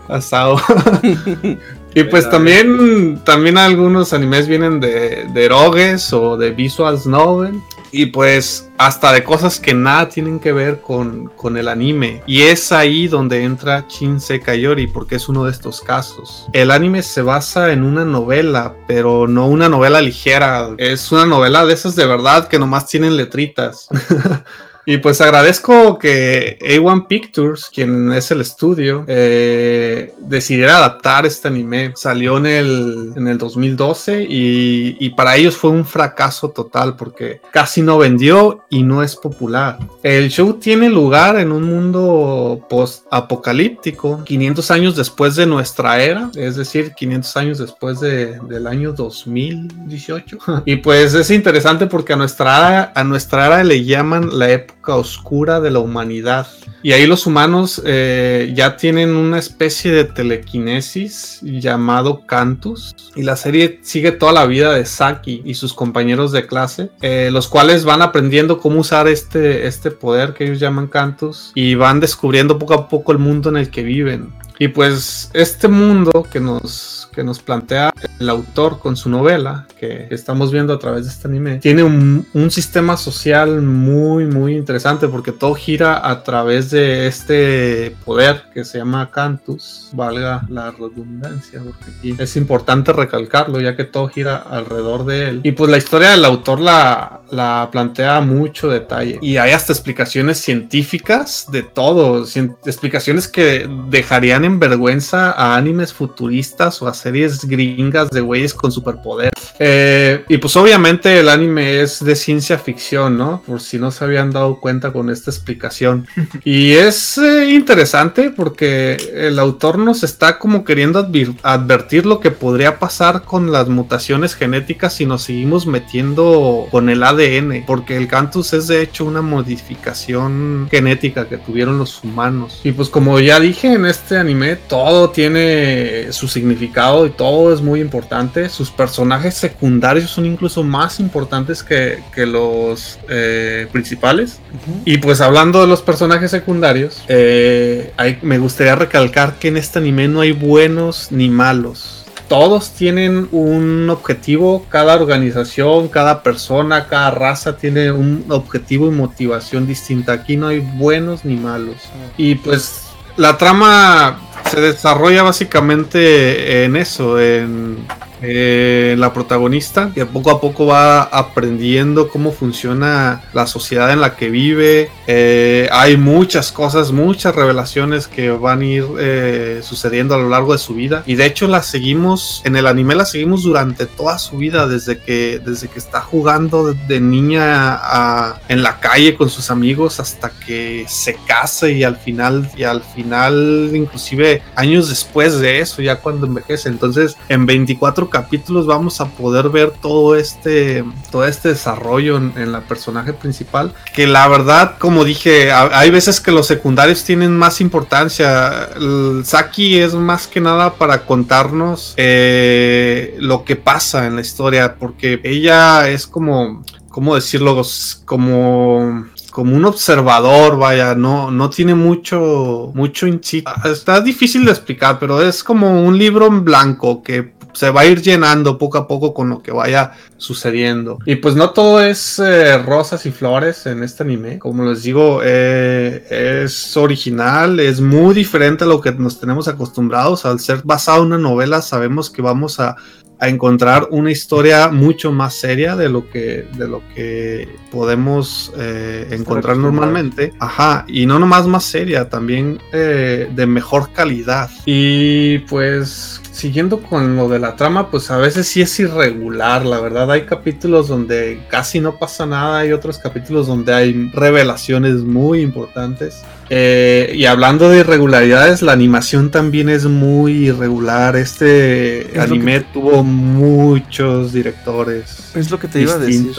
[0.09, 0.61] Asado.
[1.95, 7.61] y pues Pero, también, también algunos animes vienen de, de eroges o de visuals novel.
[7.91, 12.23] Y pues hasta de cosas que nada tienen que ver con, con el anime.
[12.27, 16.47] Y es ahí donde entra Shinsekai Yori, porque es uno de estos casos.
[16.53, 20.71] El anime se basa en una novela, pero no una novela ligera.
[20.79, 23.89] Es una novela de esas de verdad que nomás tienen letritas.
[24.89, 31.93] Y pues agradezco que A1 Pictures, quien es el estudio, eh, decidiera adaptar este anime.
[31.97, 37.41] Salió en el, en el 2012 y, y para ellos fue un fracaso total porque
[37.53, 39.79] casi no vendió y no es popular.
[40.05, 46.55] El show tiene lugar en un mundo post-apocalíptico, 500 años después de nuestra era, es
[46.55, 50.39] decir, 500 años después de- del año 2018.
[50.65, 55.61] Y pues es interesante porque a nuestra, a nuestra era le llaman la época oscura
[55.61, 56.47] de la humanidad.
[56.83, 62.95] Y ahí los humanos eh, ya tienen una especie de telequinesis llamado Cantus.
[63.17, 67.31] Y la serie sigue toda la vida de Saki y sus compañeros de clase, eh,
[67.33, 71.99] los cuales van aprendiendo cómo usar este, este poder que ellos llaman Cantus y van
[71.99, 74.33] descubriendo poco a poco el mundo en el que viven.
[74.59, 80.07] Y pues este mundo que nos, que nos plantea el autor con su novela, que
[80.11, 85.09] estamos viendo a través de este anime, tiene un, un sistema social muy, muy interesante
[85.09, 91.61] porque todo gira a través de este poder que se llama Cantus, valga la redundancia,
[91.65, 95.41] porque aquí es importante recalcarlo ya que todo gira alrededor de él.
[95.43, 100.39] Y pues la historia del autor la, la plantea mucho detalle y hay hasta explicaciones
[100.39, 102.25] científicas de todo,
[102.65, 108.73] explicaciones que dejarían tienen vergüenza a animes futuristas o a series gringas de güeyes con
[108.73, 109.31] superpoder.
[109.61, 113.43] Eh, y pues obviamente el anime es de ciencia ficción, ¿no?
[113.47, 116.07] Por si no se habían dado cuenta con esta explicación.
[116.45, 121.09] Y es eh, interesante porque el autor nos está como queriendo
[121.43, 127.03] advertir lo que podría pasar con las mutaciones genéticas si nos seguimos metiendo con el
[127.03, 127.65] ADN.
[127.67, 132.61] Porque el Cantus es de hecho una modificación genética que tuvieron los humanos.
[132.65, 137.61] Y pues como ya dije en este anime, todo tiene su significado y todo es
[137.61, 138.49] muy importante.
[138.49, 144.39] Sus personajes secundarios son incluso más importantes que, que los eh, principales.
[144.87, 149.81] Y pues hablando de los personajes secundarios, eh, hay- me gustaría recalcar que en este
[149.81, 152.05] anime no hay buenos ni malos.
[152.29, 159.67] Todos tienen un objetivo, cada organización, cada persona, cada raza tiene un objetivo y motivación
[159.67, 160.13] distinta.
[160.15, 161.77] Aquí no hay buenos ni malos.
[162.17, 162.83] Y pues
[163.17, 167.87] la trama se desarrolla básicamente en eso, en
[168.23, 174.17] eh, la protagonista, que poco a poco va aprendiendo cómo funciona la sociedad en la
[174.17, 174.91] que vive.
[175.07, 180.53] Eh, hay muchas cosas, muchas revelaciones que van a ir eh, sucediendo a lo largo
[180.53, 181.03] de su vida.
[181.07, 184.99] Y de hecho la seguimos, en el anime la seguimos durante toda su vida, desde
[184.99, 190.87] que, desde que está jugando de, niña en la calle con sus amigos hasta que
[190.89, 196.27] se casa y al final, y al final, inclusive años después de eso, ya cuando
[196.27, 196.69] envejece.
[196.69, 202.61] Entonces, en 24 capítulos vamos a poder ver todo este, todo este desarrollo en, la
[202.61, 203.75] personaje principal.
[203.95, 208.71] Que la verdad, como dije, hay veces que los secundarios tienen más importancia.
[208.77, 214.77] El Saki es más que nada para contarnos eh, lo que pasa en la historia,
[214.77, 217.63] porque ella es como, ¿cómo decirlo?
[218.05, 219.07] Como
[219.37, 223.47] como un observador, vaya, no, no tiene mucho, mucho insight.
[223.67, 227.87] Está difícil de explicar, pero es como un libro en blanco que se va a
[227.87, 230.99] ir llenando poco a poco con lo que vaya sucediendo.
[231.07, 234.39] Y pues no todo es eh, rosas y flores en este anime.
[234.39, 240.27] Como les digo, eh, es original, es muy diferente a lo que nos tenemos acostumbrados.
[240.27, 242.77] Al ser basado en una novela, sabemos que vamos a
[243.19, 249.09] a encontrar una historia mucho más seria de lo que de lo que podemos eh,
[249.11, 256.21] encontrar normalmente ajá y no nomás más seria también eh, de mejor calidad y pues
[256.37, 260.27] siguiendo con lo de la trama pues a veces sí es irregular la verdad hay
[260.27, 267.13] capítulos donde casi no pasa nada y otros capítulos donde hay revelaciones muy importantes eh,
[267.15, 271.17] y hablando de irregularidades, la animación también es muy irregular.
[271.17, 275.35] Este Es anime tuvo muchos directores.
[275.35, 276.33] Es lo que te iba a decir.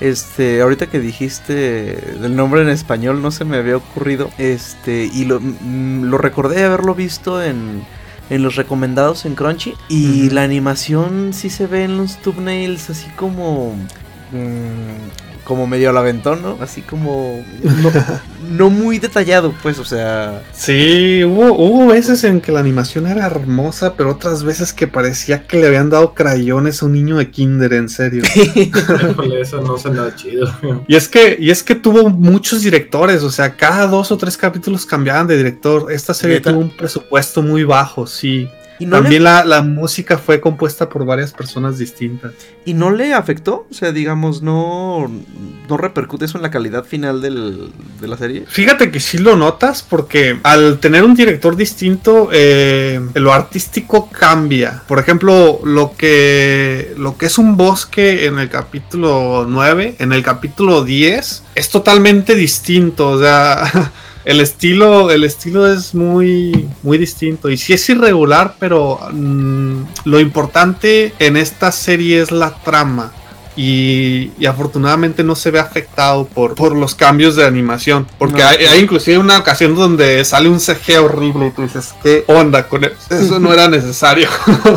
[0.00, 4.30] Este, ahorita que dijiste el nombre en español no se me había ocurrido.
[4.38, 7.82] Este, y lo, mm, lo recordé haberlo visto en,
[8.30, 9.74] en los recomendados en Crunchy.
[9.88, 13.74] Y la animación sí se ve en los thumbnails así como.
[14.32, 15.19] mm,
[15.50, 16.58] como medio al aventón, ¿no?
[16.60, 17.44] Así como.
[17.64, 17.90] No,
[18.52, 20.44] no muy detallado, pues, o sea.
[20.52, 25.48] Sí, hubo, hubo veces en que la animación era hermosa, pero otras veces que parecía
[25.48, 28.22] que le habían dado crayones a un niño de kinder, en serio.
[29.40, 30.48] Eso no suena chido.
[30.86, 34.36] Y es que, y es que tuvo muchos directores, o sea, cada dos o tres
[34.36, 35.90] capítulos cambiaban de director.
[35.90, 38.48] Esta serie tuvo un presupuesto muy bajo, sí.
[38.80, 42.32] ¿Y no, le, También la, la música fue compuesta por varias personas distintas.
[42.64, 43.66] ¿Y no le afectó?
[43.70, 45.10] O sea, digamos, no,
[45.68, 47.70] no repercute eso en la calidad final del,
[48.00, 48.44] de la serie.
[48.48, 54.82] Fíjate que sí lo notas porque al tener un director distinto, eh, lo artístico cambia.
[54.88, 60.22] Por ejemplo, lo que, lo que es un bosque en el capítulo 9, en el
[60.22, 63.10] capítulo 10, es totalmente distinto.
[63.10, 63.92] O sea,
[64.24, 67.48] el estilo, el estilo es muy, muy distinto.
[67.50, 73.12] Y sí es irregular, pero mm, lo importante en esta serie es la trama.
[73.56, 78.06] Y, y afortunadamente no se ve afectado por, por los cambios de animación.
[78.18, 78.48] Porque No.
[78.48, 82.68] hay, hay inclusive una ocasión donde sale un CG horrible y tú dices, ¿qué onda
[82.68, 82.94] con eso?
[83.10, 84.28] Eso no era necesario.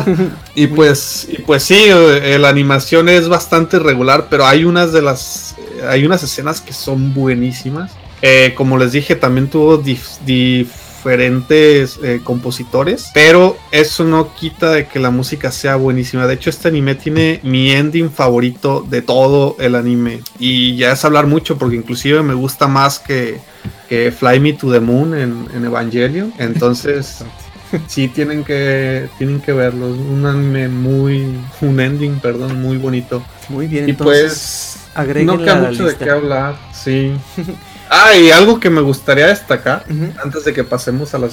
[0.54, 5.00] y pues, y pues sí, eh, la animación es bastante irregular, pero hay unas de
[5.02, 7.92] las, eh, hay unas escenas que son buenísimas.
[8.26, 14.86] Eh, como les dije, también tuvo dif- diferentes eh, compositores, pero eso no quita de
[14.86, 16.26] que la música sea buenísima.
[16.26, 20.20] De hecho, este anime tiene mi ending favorito de todo el anime.
[20.38, 23.38] Y ya es hablar mucho porque inclusive me gusta más que,
[23.90, 26.32] que Fly Me to the Moon en, en Evangelion.
[26.38, 27.18] Entonces...
[27.88, 29.88] Sí, tienen que, tienen que verlo.
[29.88, 31.34] Un anime muy.
[31.60, 33.20] Un ending, perdón, muy bonito.
[33.48, 35.24] Muy bien, Y entonces pues.
[35.24, 37.12] No queda mucho de qué hablar, sí.
[37.96, 39.84] Ah, y algo que me gustaría destacar
[40.20, 41.28] antes de que pasemos a la,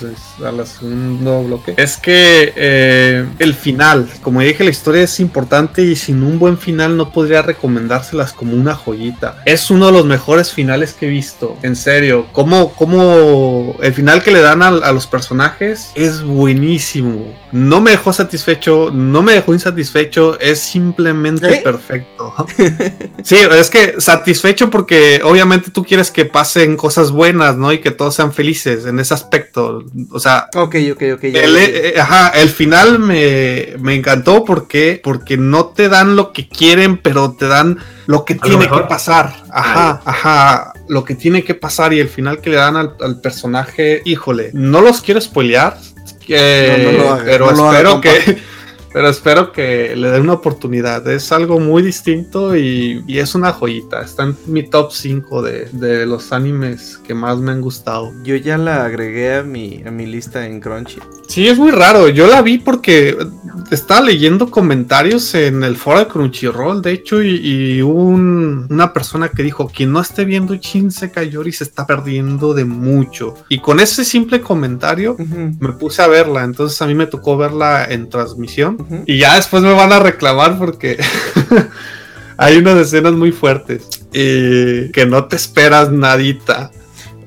[0.46, 5.82] a la segundo bloque es que eh, el final, como dije, la historia es importante
[5.82, 9.42] y sin un buen final no podría recomendárselas como una joyita.
[9.46, 12.28] Es uno de los mejores finales que he visto, en serio.
[12.32, 17.34] Como, como el final que le dan a, a los personajes es buenísimo.
[17.52, 21.62] No me dejó satisfecho, no me dejó insatisfecho, es simplemente ¿Eh?
[21.64, 22.34] perfecto.
[23.24, 27.72] Sí, es que satisfecho porque obviamente tú quieres que pasen cosas buenas, ¿no?
[27.72, 29.86] Y que todos sean felices en ese aspecto.
[30.12, 31.22] O sea, Ok, ok, ok.
[31.32, 36.34] ya, el, eh, ajá, el final me, me encantó porque, porque no te dan lo
[36.34, 38.82] que quieren, pero te dan lo que tiene mejor.
[38.84, 39.34] que pasar.
[39.50, 43.22] Ajá, ajá, lo que tiene que pasar y el final que le dan al, al
[43.22, 45.78] personaje, híjole, no los quiero spoilear,
[46.28, 48.10] que- No, no lo haga, pero no lo haga, espero compa.
[48.10, 48.38] que...
[48.94, 51.08] Pero espero que le den una oportunidad.
[51.10, 54.02] Es algo muy distinto y, y es una joyita.
[54.02, 58.12] Está en mi top 5 de, de los animes que más me han gustado.
[58.24, 61.00] Yo ya la agregué a mi, a mi lista en Crunchy.
[61.28, 62.10] Sí, es muy raro.
[62.10, 63.18] Yo la vi porque
[63.72, 69.44] estaba leyendo comentarios en el foro de Crunchyroll, de hecho, y, un- una persona que
[69.44, 73.36] dijo, quien no esté viendo Shinse Kayori se está perdiendo de mucho.
[73.48, 77.86] Y con ese simple comentario me puse a verla, entonces a mí me tocó verla
[77.86, 78.81] en transmisión.
[78.82, 79.04] Ujú.
[79.06, 80.98] Y ya después me van a reclamar porque
[82.38, 86.72] hay unas escenas muy fuertes y que no te esperas nadita.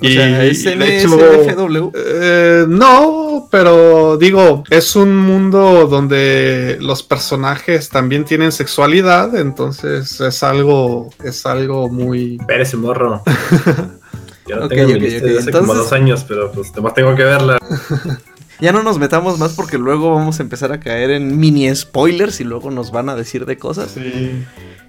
[0.03, 1.91] O sea, es de hecho, NSFW.
[1.95, 10.43] eh, no, pero digo, es un mundo donde los personajes también tienen sexualidad, entonces es
[10.43, 12.37] algo, es algo muy...
[12.47, 13.23] Ver ese morro.
[14.47, 15.25] Yo no Ok, tengo mi ok, lista ok.
[15.25, 17.59] desde hace como Entonces- dos años, pero pues además tengo que verla.
[18.61, 22.41] Ya no nos metamos más porque luego vamos a empezar a caer en mini spoilers
[22.41, 23.95] y luego nos van a decir de cosas.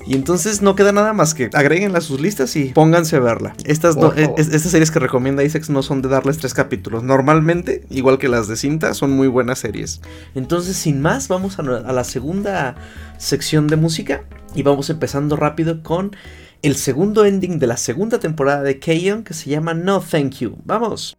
[0.08, 3.56] Y entonces no queda nada más que agréguenla a sus listas y pónganse a verla.
[3.66, 7.02] Estas, no- es- estas series que recomienda Isaac no son de darles tres capítulos.
[7.02, 10.02] Normalmente, igual que las de cinta, son muy buenas series.
[10.36, 12.76] Entonces, sin más, vamos a, a la segunda
[13.18, 14.26] sección de música.
[14.54, 16.16] Y vamos empezando rápido con
[16.62, 20.58] el segundo ending de la segunda temporada de Keion que se llama No Thank You.
[20.66, 21.18] Vamos.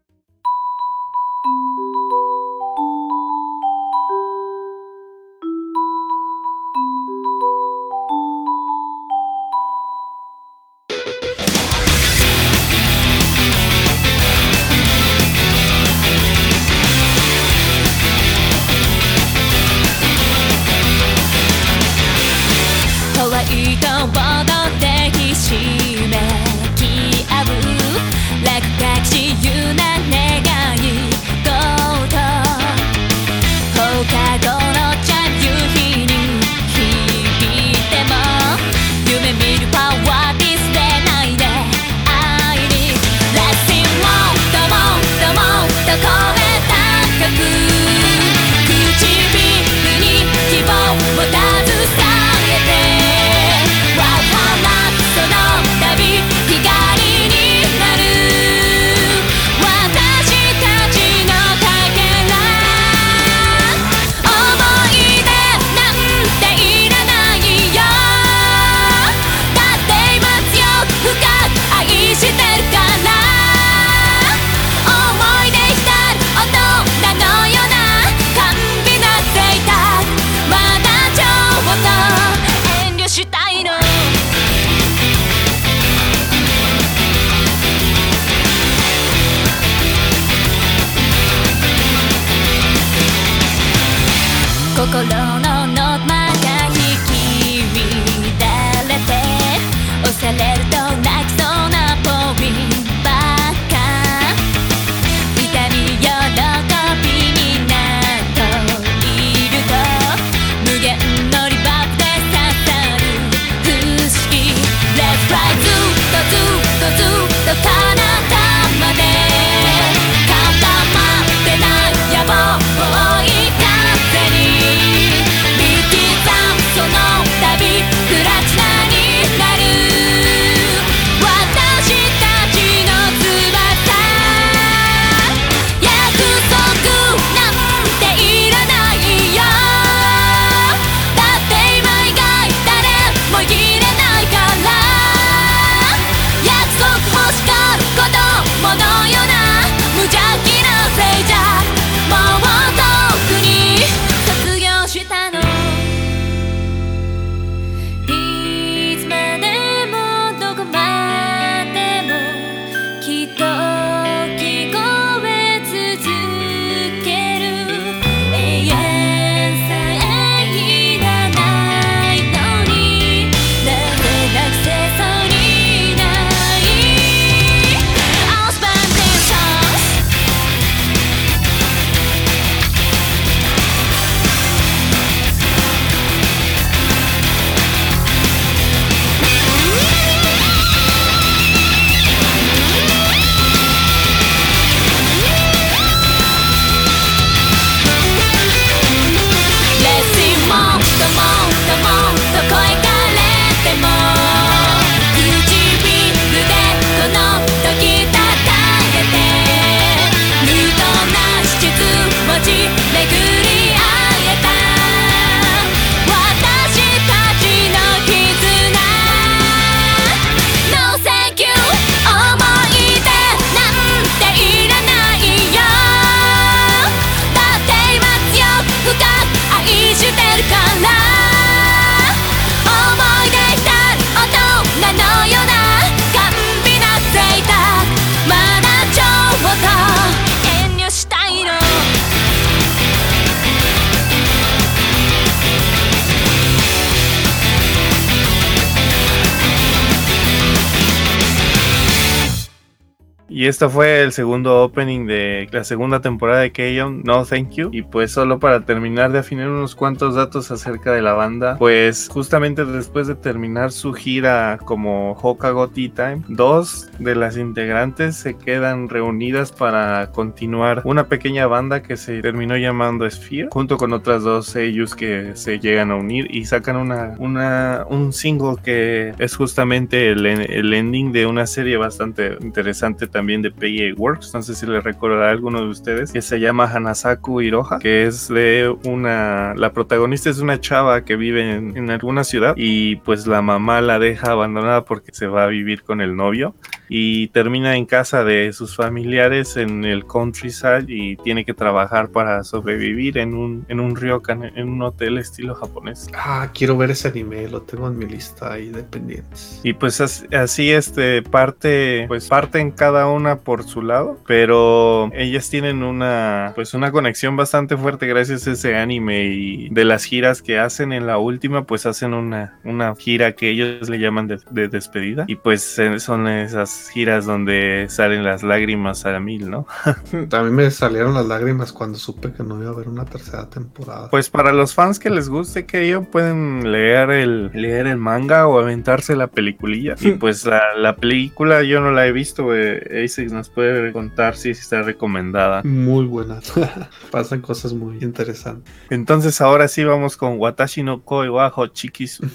[253.47, 257.71] Y esto fue el segundo opening de la segunda temporada de Keion, No Thank You.
[257.73, 262.09] Y pues solo para terminar de afinar unos cuantos datos acerca de la banda, pues
[262.11, 268.37] justamente después de terminar su gira como Hokago Tea Time, dos de las integrantes se
[268.37, 274.25] quedan reunidas para continuar una pequeña banda que se terminó llamando Sphere, junto con otras
[274.25, 280.11] dos sellos que se llegan a unir y sacan una, un single que es justamente
[280.11, 284.35] el ending de una serie bastante interesante también de PA Works.
[284.35, 288.07] No sé si le recordará a alguno de ustedes, que se llama Hanasaku Hiroha, que
[288.07, 289.55] es de una.
[289.55, 293.99] La protagonista es una chava que vive en alguna ciudad y pues la mamá la
[293.99, 296.55] deja abandonada porque se va a vivir con el novio
[296.89, 302.43] y termina en casa de sus familiares en el countryside y tiene que trabajar para
[302.45, 306.07] sobrevivir en un, en un ryokan, en un hotel estilo japonés.
[306.15, 309.61] Ah, quiero ver ese anime, lo tengo en mi lista ahí de pendientes.
[309.63, 315.49] Y pues as- así este parte, pues parten cada una por su lado, pero ellas
[315.51, 320.43] tienen una pues una conexión bastante fuerte gracias a ese anime y de las giras
[320.43, 324.39] que hacen en la última, pues hacen una, una gira que ellos le llaman de,
[324.51, 329.67] de despedida y pues eh, son esas giras donde salen las lágrimas a mil, ¿no?
[330.29, 334.11] También me salieron las lágrimas cuando supe que no iba a haber una tercera temporada.
[334.11, 338.47] Pues para los fans que les guste que ellos pueden leer el leer el manga
[338.47, 339.95] o aventarse la peliculilla.
[340.01, 344.37] Y pues la, la película yo no la he visto, eh, Asex nos puede contar
[344.37, 345.63] si está recomendada.
[345.65, 346.41] Muy buena.
[347.11, 348.73] Pasan cosas muy interesantes.
[348.91, 352.27] Entonces ahora sí vamos con Watashi no Koi wa Hochikisu.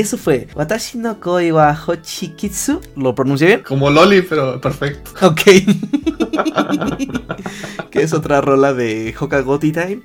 [0.00, 2.80] Y eso fue Watashi no koi wa Hochikitsu.
[2.96, 3.62] ¿Lo pronuncié bien?
[3.62, 5.10] Como Loli, pero perfecto.
[5.26, 5.42] Ok.
[7.90, 10.00] que es otra rola de Hokagoti Time.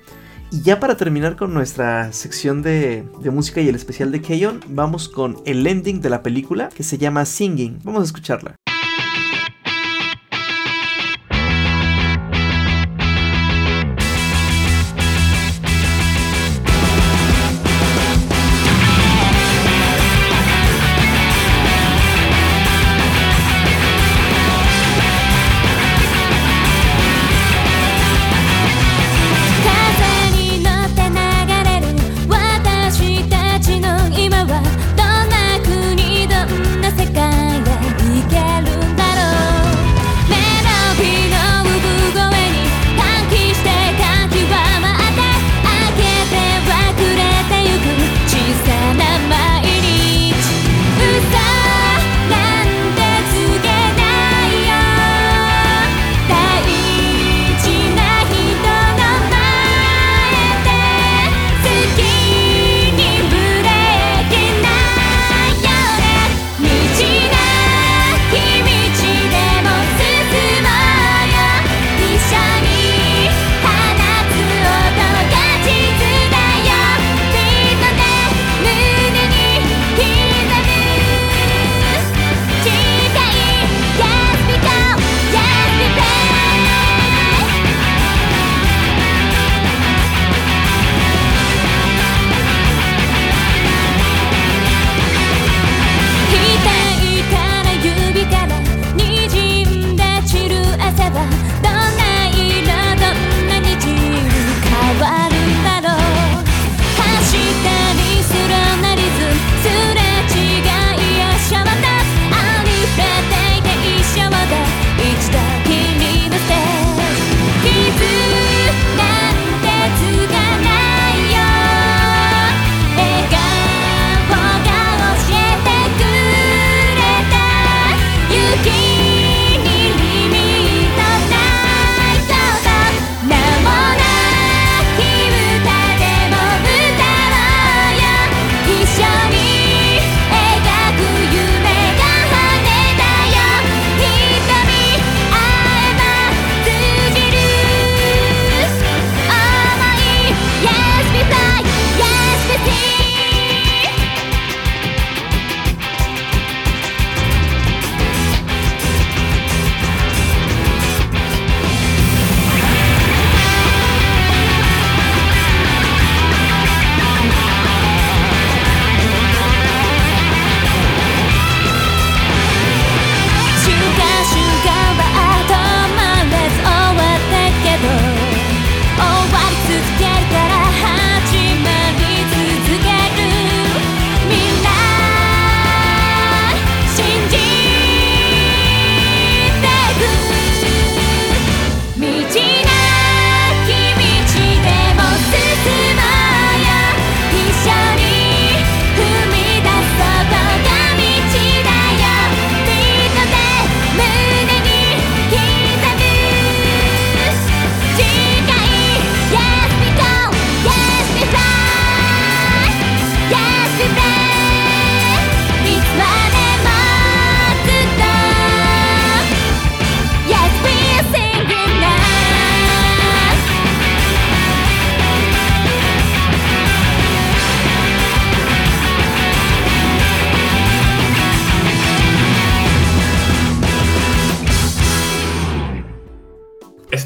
[0.51, 4.59] Y ya para terminar con nuestra sección de, de música y el especial de Keion,
[4.67, 7.79] vamos con el ending de la película que se llama Singing.
[7.85, 8.57] Vamos a escucharla.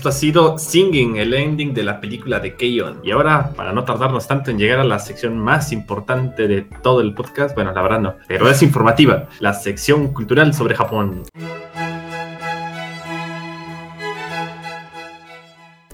[0.10, 3.02] Ha sido Singing, el ending de la película de Keion.
[3.04, 7.02] Y ahora, para no tardarnos tanto en llegar a la sección más importante de todo
[7.02, 11.26] el podcast, bueno, la verdad no, pero es informativa, la sección cultural sobre Japón.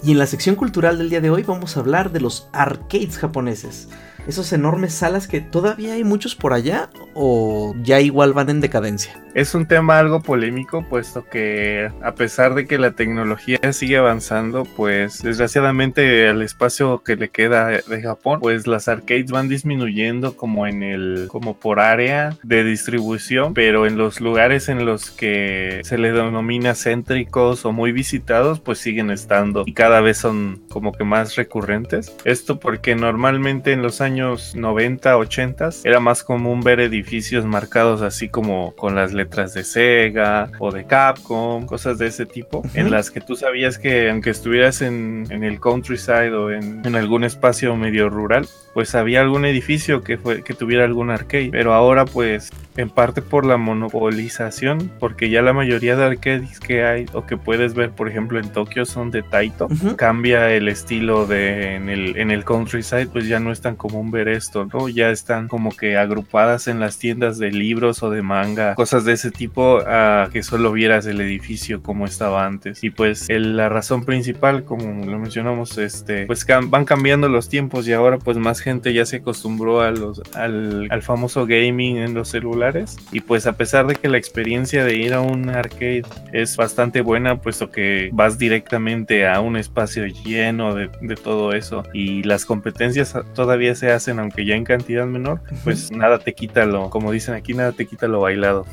[0.02, 3.18] Y en la sección cultural del día de hoy vamos a hablar de los arcades
[3.18, 3.90] japoneses.
[4.28, 9.22] Esos enormes salas que todavía hay muchos por allá o ya igual van en decadencia.
[9.36, 14.64] Es un tema algo polémico, puesto que a pesar de que la tecnología sigue avanzando,
[14.64, 20.68] pues desgraciadamente el espacio que le queda de Japón, pues las arcades van disminuyendo como
[20.68, 25.98] en el, como por área de distribución, pero en los lugares en los que se
[25.98, 31.04] les denomina céntricos o muy visitados, pues siguen estando y cada vez son como que
[31.04, 32.16] más recurrentes.
[32.24, 38.02] Esto porque normalmente en los años años 90, 80, era más común ver edificios marcados
[38.02, 42.92] así como con las letras de Sega o de Capcom, cosas de ese tipo, en
[42.92, 47.26] las que tú sabías que aunque estuvieras en, en el countryside o en, en algún
[47.26, 52.06] espacio medio rural, pues había algún edificio que fue que tuviera algún arcade, pero ahora
[52.06, 57.26] pues en parte por la monopolización, porque ya la mayoría de arcades que hay o
[57.26, 59.66] que puedes ver, por ejemplo, en Tokio son de Taito.
[59.66, 59.96] Ujú.
[59.96, 64.12] Cambia el estilo de en el, en el countryside, pues ya no es tan común
[64.12, 64.90] ver esto, ¿no?
[64.90, 69.14] Ya están como que agrupadas en las tiendas de libros o de manga, cosas de
[69.14, 72.84] ese tipo, a que solo vieras el edificio como estaba antes.
[72.84, 77.50] Y pues el- la razón principal, como lo mencionamos, este, pues cam- van cambiando los
[77.50, 81.98] tiempos y ahora pues más gente ya se acostumbró a los, al, al famoso gaming
[81.98, 82.65] en los celulares.
[83.12, 86.04] Y pues a pesar de que la experiencia de ir a un arcade
[86.34, 91.84] es bastante buena, puesto que vas directamente a un espacio lleno de, de todo eso
[91.94, 96.66] y las competencias todavía se hacen, aunque ya en cantidad menor, pues nada te quita
[96.66, 98.66] lo, como dicen aquí, nada te quita lo bailado.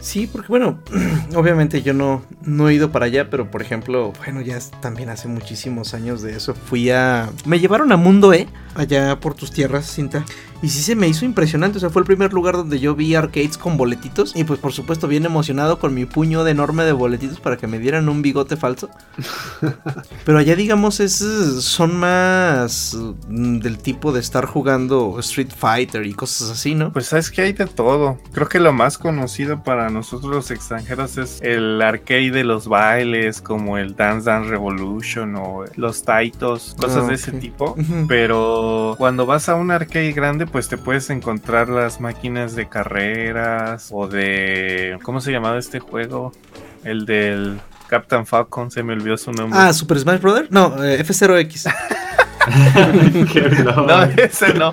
[0.00, 0.80] Sí, porque bueno,
[1.34, 5.28] obviamente yo no, no he ido para allá, pero por ejemplo, bueno, ya también hace
[5.28, 6.54] muchísimos años de eso.
[6.54, 7.30] Fui a...
[7.44, 8.46] Me llevaron a Mundo E,
[8.76, 10.24] allá por tus tierras, Cinta.
[10.62, 13.14] Y sí se me hizo impresionante, o sea, fue el primer lugar donde yo vi
[13.14, 14.34] arcades con boletitos.
[14.34, 17.66] Y pues por supuesto bien emocionado con mi puño de enorme de boletitos para que
[17.66, 18.88] me dieran un bigote falso.
[20.24, 22.96] Pero allá digamos es, son más
[23.28, 26.90] mm, del tipo de estar jugando Street Fighter y cosas así, ¿no?
[26.92, 28.18] Pues sabes que hay de todo.
[28.32, 33.42] Creo que lo más conocido para nosotros los extranjeros es el arcade de los bailes,
[33.42, 37.38] como el Dance Dance Revolution o los Taitos, cosas Ah, de ese ok.
[37.38, 37.76] tipo.
[38.08, 38.65] Pero
[38.98, 44.08] cuando vas a un arcade grande, pues te puedes encontrar las máquinas de carreras o
[44.08, 44.98] de.
[45.02, 46.32] ¿Cómo se llamaba este juego?
[46.84, 49.58] El del Captain Falcon, se me olvidó su nombre.
[49.60, 50.48] Ah, Super Smash Brother?
[50.50, 51.72] No, eh, F0X.
[53.64, 54.02] No.
[54.16, 54.72] ese no.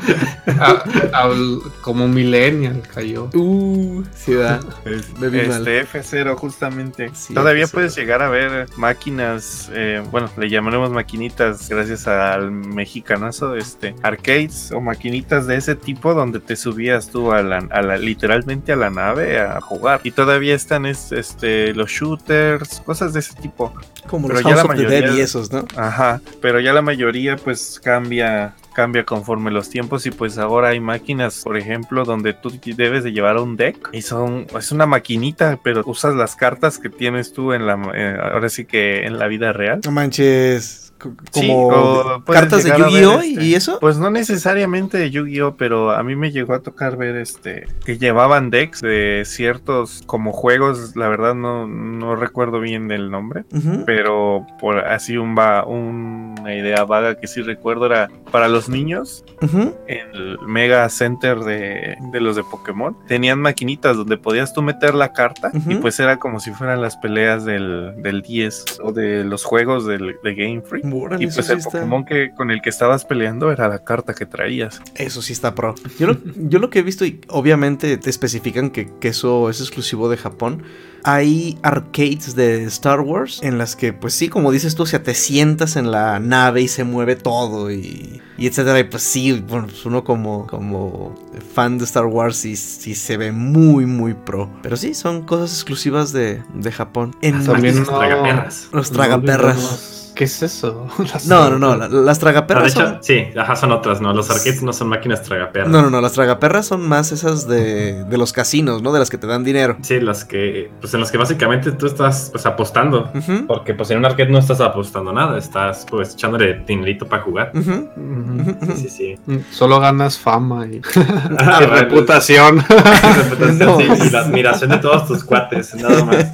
[1.82, 3.30] Como millennial cayó.
[3.34, 4.60] Uh, da.
[4.86, 7.12] Es- este F0 justamente.
[7.14, 7.72] Sí, Todavía F0.
[7.72, 14.72] puedes llegar a ver máquinas, eh, bueno, le llamaremos maquinitas gracias al mexicanazo, este, arcades
[14.72, 18.76] o maquinitas de ese tipo donde te subías tú a la, a la- literalmente a
[18.76, 20.02] la nave a jugar.
[20.04, 23.74] Y todavía están es- este, los shooters, cosas de ese tipo.
[24.08, 25.66] Como Pero los ya House la of the mayoría Dead y esos, ¿no?
[25.78, 30.80] Ajá, pero ya la mayoría pues cambia cambia conforme los tiempos y pues ahora hay
[30.80, 35.60] máquinas, por ejemplo, donde tú debes de llevar un deck y son es una maquinita,
[35.64, 39.28] pero usas las cartas que tienes tú en la eh, ahora sí que en la
[39.28, 39.82] vida real.
[39.86, 40.83] No manches.
[41.32, 43.22] Sí, Como cartas de Yu-Gi-Oh!
[43.22, 43.78] este, y eso.
[43.80, 47.98] Pues no necesariamente de Yu-Gi-Oh, pero a mí me llegó a tocar ver este que
[47.98, 53.46] llevaban decks de ciertos como juegos, la verdad no, no recuerdo bien el nombre.
[53.86, 59.24] Pero por así un va una idea vaga que sí recuerdo era para los niños
[59.42, 64.96] en el Mega Center de, de los de Pokémon tenían maquinitas donde podías tú meter
[64.96, 69.24] la carta y pues era como si fueran las peleas del, del 10 o de
[69.24, 72.52] los juegos del, de Game Freak Órale, y pues sí el está- Pokémon que con
[72.52, 75.76] el que estabas peleando era la carta que traías Eso sí está pro.
[76.00, 79.60] Yo lo, yo lo que he visto, y obviamente te especifican que, que eso es
[79.62, 80.64] exclusivo de Japón.
[81.06, 85.04] Hay arcades de Star Wars en las que, pues sí, como dices tú, o sea,
[85.04, 88.80] te sientas en la nave y se mueve todo y, y etcétera.
[88.80, 91.14] Y pues sí, bueno, pues uno como, como
[91.54, 94.50] fan de Star Wars sí, sí se ve muy, muy pro.
[94.62, 97.14] Pero sí, son cosas exclusivas de, de Japón.
[97.22, 98.70] En También no- tragaperras.
[98.72, 99.93] los tragaperras.
[100.16, 100.88] ¿Qué es eso?
[101.14, 102.98] Las No, no, no, la- las Ah, de tragaperras hecho, son...
[103.02, 104.14] sí, ajá, son otras, ¿no?
[104.14, 105.70] Los arcades no son máquinas tragaperras.
[105.70, 108.92] No, no, no, las tragaperras son más esas de, de los casinos, ¿no?
[108.94, 109.78] De las que te dan dinero.
[109.82, 113.12] Sí, las que, pues en las que básicamente tú estás pues apostando.
[113.48, 117.52] Porque pues en un arcade no estás apostando nada, estás pues echándole dinerito para jugar.
[117.56, 119.40] Sí, sí, sí.
[119.52, 120.82] Solo ganas fama y,
[121.40, 122.64] Ah, y reputación.
[122.68, 123.78] reputación, No.
[123.78, 126.26] sí, y la admiración de todos tus cuates, nada más.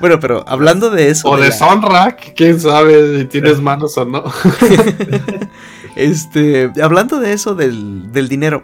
[0.00, 3.96] Bueno, pero hablando de eso, O de la- deshonra, que quién sabe si tienes manos
[3.98, 4.24] o no.
[5.96, 8.62] este, hablando de eso del, del dinero,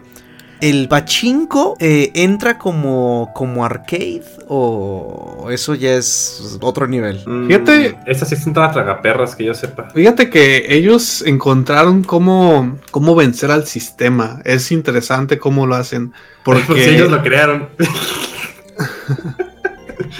[0.61, 7.19] ¿el pachinko eh, entra como, como arcade o eso ya es otro nivel?
[7.47, 9.89] Fíjate- Mm, Estas sí son todas tragaperras que yo sepa.
[9.93, 14.41] Fíjate que ellos encontraron cómo, cómo vencer al sistema.
[14.45, 16.13] Es interesante cómo lo hacen.
[16.43, 17.69] Porque Porque ellos lo crearon.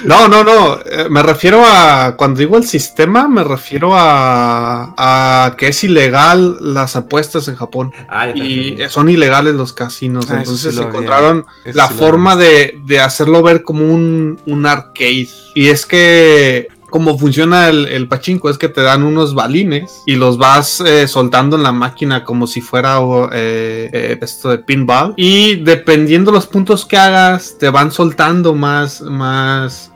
[0.04, 0.80] No, no, no.
[0.86, 2.16] eh, Me refiero a.
[2.18, 4.94] Cuando digo el sistema, me refiero a.
[4.98, 7.92] a que es ilegal las apuestas en Japón.
[8.10, 10.28] Ah, ya Y son ilegales los casinos.
[10.30, 13.86] Ah, entonces sí lo había- encontraron eso la sí forma de, de hacerlo ver como
[13.86, 15.28] un, un arcade.
[15.56, 20.16] Y es que cómo funciona el, el pachinko es que te dan unos balines y
[20.16, 23.00] los vas eh, soltando en la máquina como si fuera
[23.34, 25.14] eh, eh, esto de pinball.
[25.18, 29.92] Y dependiendo los puntos que hagas, te van soltando más, más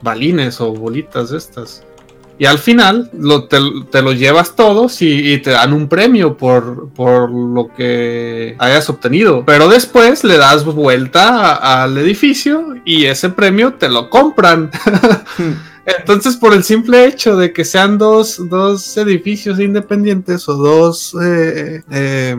[0.00, 1.84] balines o bolitas estas.
[2.40, 3.58] Y al final lo, te,
[3.92, 8.88] te los llevas todos y, y te dan un premio por, por lo que hayas
[8.88, 9.44] obtenido.
[9.44, 14.70] Pero después le das vuelta a- al edificio y ese premio te lo compran.
[15.84, 21.82] Entonces, por el simple hecho de que sean dos, dos edificios independientes o dos eh,
[21.90, 22.36] eh,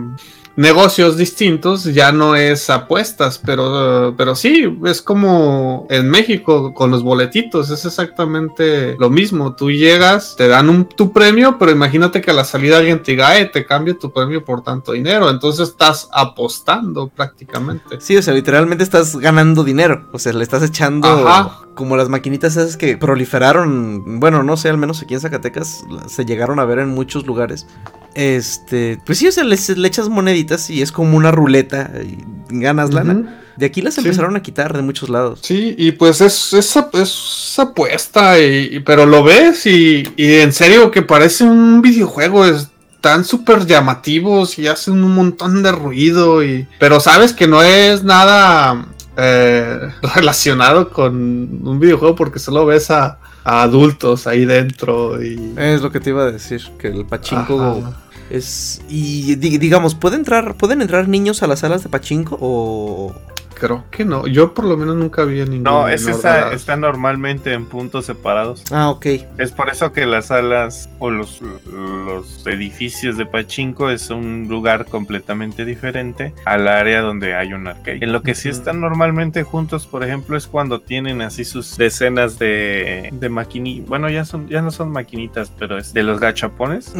[0.55, 7.03] negocios distintos, ya no es apuestas, pero, pero sí, es como en México con los
[7.03, 9.55] boletitos, es exactamente lo mismo.
[9.55, 13.11] Tú llegas, te dan un, tu premio, pero imagínate que a la salida alguien te
[13.11, 15.29] diga, "Eh, te cambio tu premio por tanto dinero.
[15.29, 17.99] Entonces estás apostando prácticamente.
[17.99, 20.07] Sí, o sea, literalmente estás ganando dinero.
[20.11, 21.61] O sea, le estás echando Ajá.
[21.75, 24.19] como las maquinitas esas que proliferaron.
[24.19, 27.67] Bueno, no sé, al menos aquí en Zacatecas se llegaron a ver en muchos lugares.
[28.15, 32.17] Este, pues sí, o sea, le, echas moneditas y es como una ruleta y
[32.59, 33.37] ganas lana.
[33.57, 34.01] De aquí las Sí.
[34.01, 35.39] empezaron a quitar de muchos lados.
[35.43, 40.33] Sí, y pues es, es, ap- es apuesta, y, y- pero lo ves y, y
[40.35, 46.43] en serio que parece un videojuego, están súper llamativos y hacen un montón de ruido,
[46.43, 48.87] y, pero sabes que no es nada
[49.17, 49.77] eh,
[50.15, 55.53] relacionado con un videojuego porque solo ves a, a adultos ahí dentro y...
[55.57, 57.93] Es lo que te iba a decir, que el pachinko.
[58.31, 63.13] Es y di- digamos, ¿puede entrar pueden entrar niños a las salas de pachinko o
[63.61, 65.65] Creo que no, yo por lo menos nunca vi a ningún...
[65.65, 68.63] No, es esa, está normalmente en puntos separados.
[68.71, 69.05] Ah, ok.
[69.37, 74.85] Es por eso que las salas o los, los edificios de Pachinko es un lugar
[74.85, 77.99] completamente diferente al área donde hay un arcade.
[78.01, 78.57] En lo que sí Ujú.
[78.57, 83.87] están normalmente juntos, por ejemplo, es cuando tienen así sus decenas de, de maquinitas.
[83.87, 86.95] Bueno, ya son, ya no son maquinitas, pero es de los gachapones.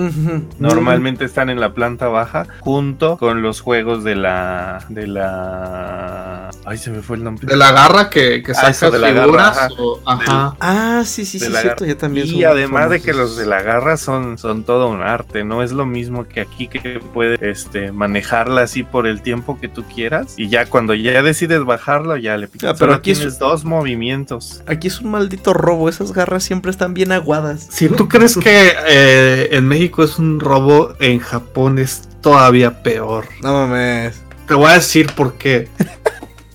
[0.59, 6.77] Normalmente están en la planta baja junto con los juegos de la de la ay
[6.77, 9.11] se me fue el nombre De la garra que, que Ah, sacas eso de la
[9.11, 9.69] garra, figuras ajá.
[9.79, 10.55] o- ajá.
[10.59, 11.93] Ah, sí, sí, de sí, cierto, garra.
[11.93, 15.43] ya también y además de que los de la garra son, son todo un arte,
[15.43, 19.67] no es lo mismo que aquí que puedes este, manejarla así por el tiempo que
[19.67, 22.71] tú quieras y ya cuando ya decides bajarlo ya le picas.
[22.71, 24.61] Ah, pero Solo aquí es- dos movimientos.
[24.67, 27.67] Aquí es un maldito robo, esas garras siempre están bien aguadas.
[27.69, 33.25] Si tú crees que eh, en México es un robo, en Japón es todavía peor.
[33.41, 34.21] No mames.
[34.47, 35.69] Te voy a decir por qué.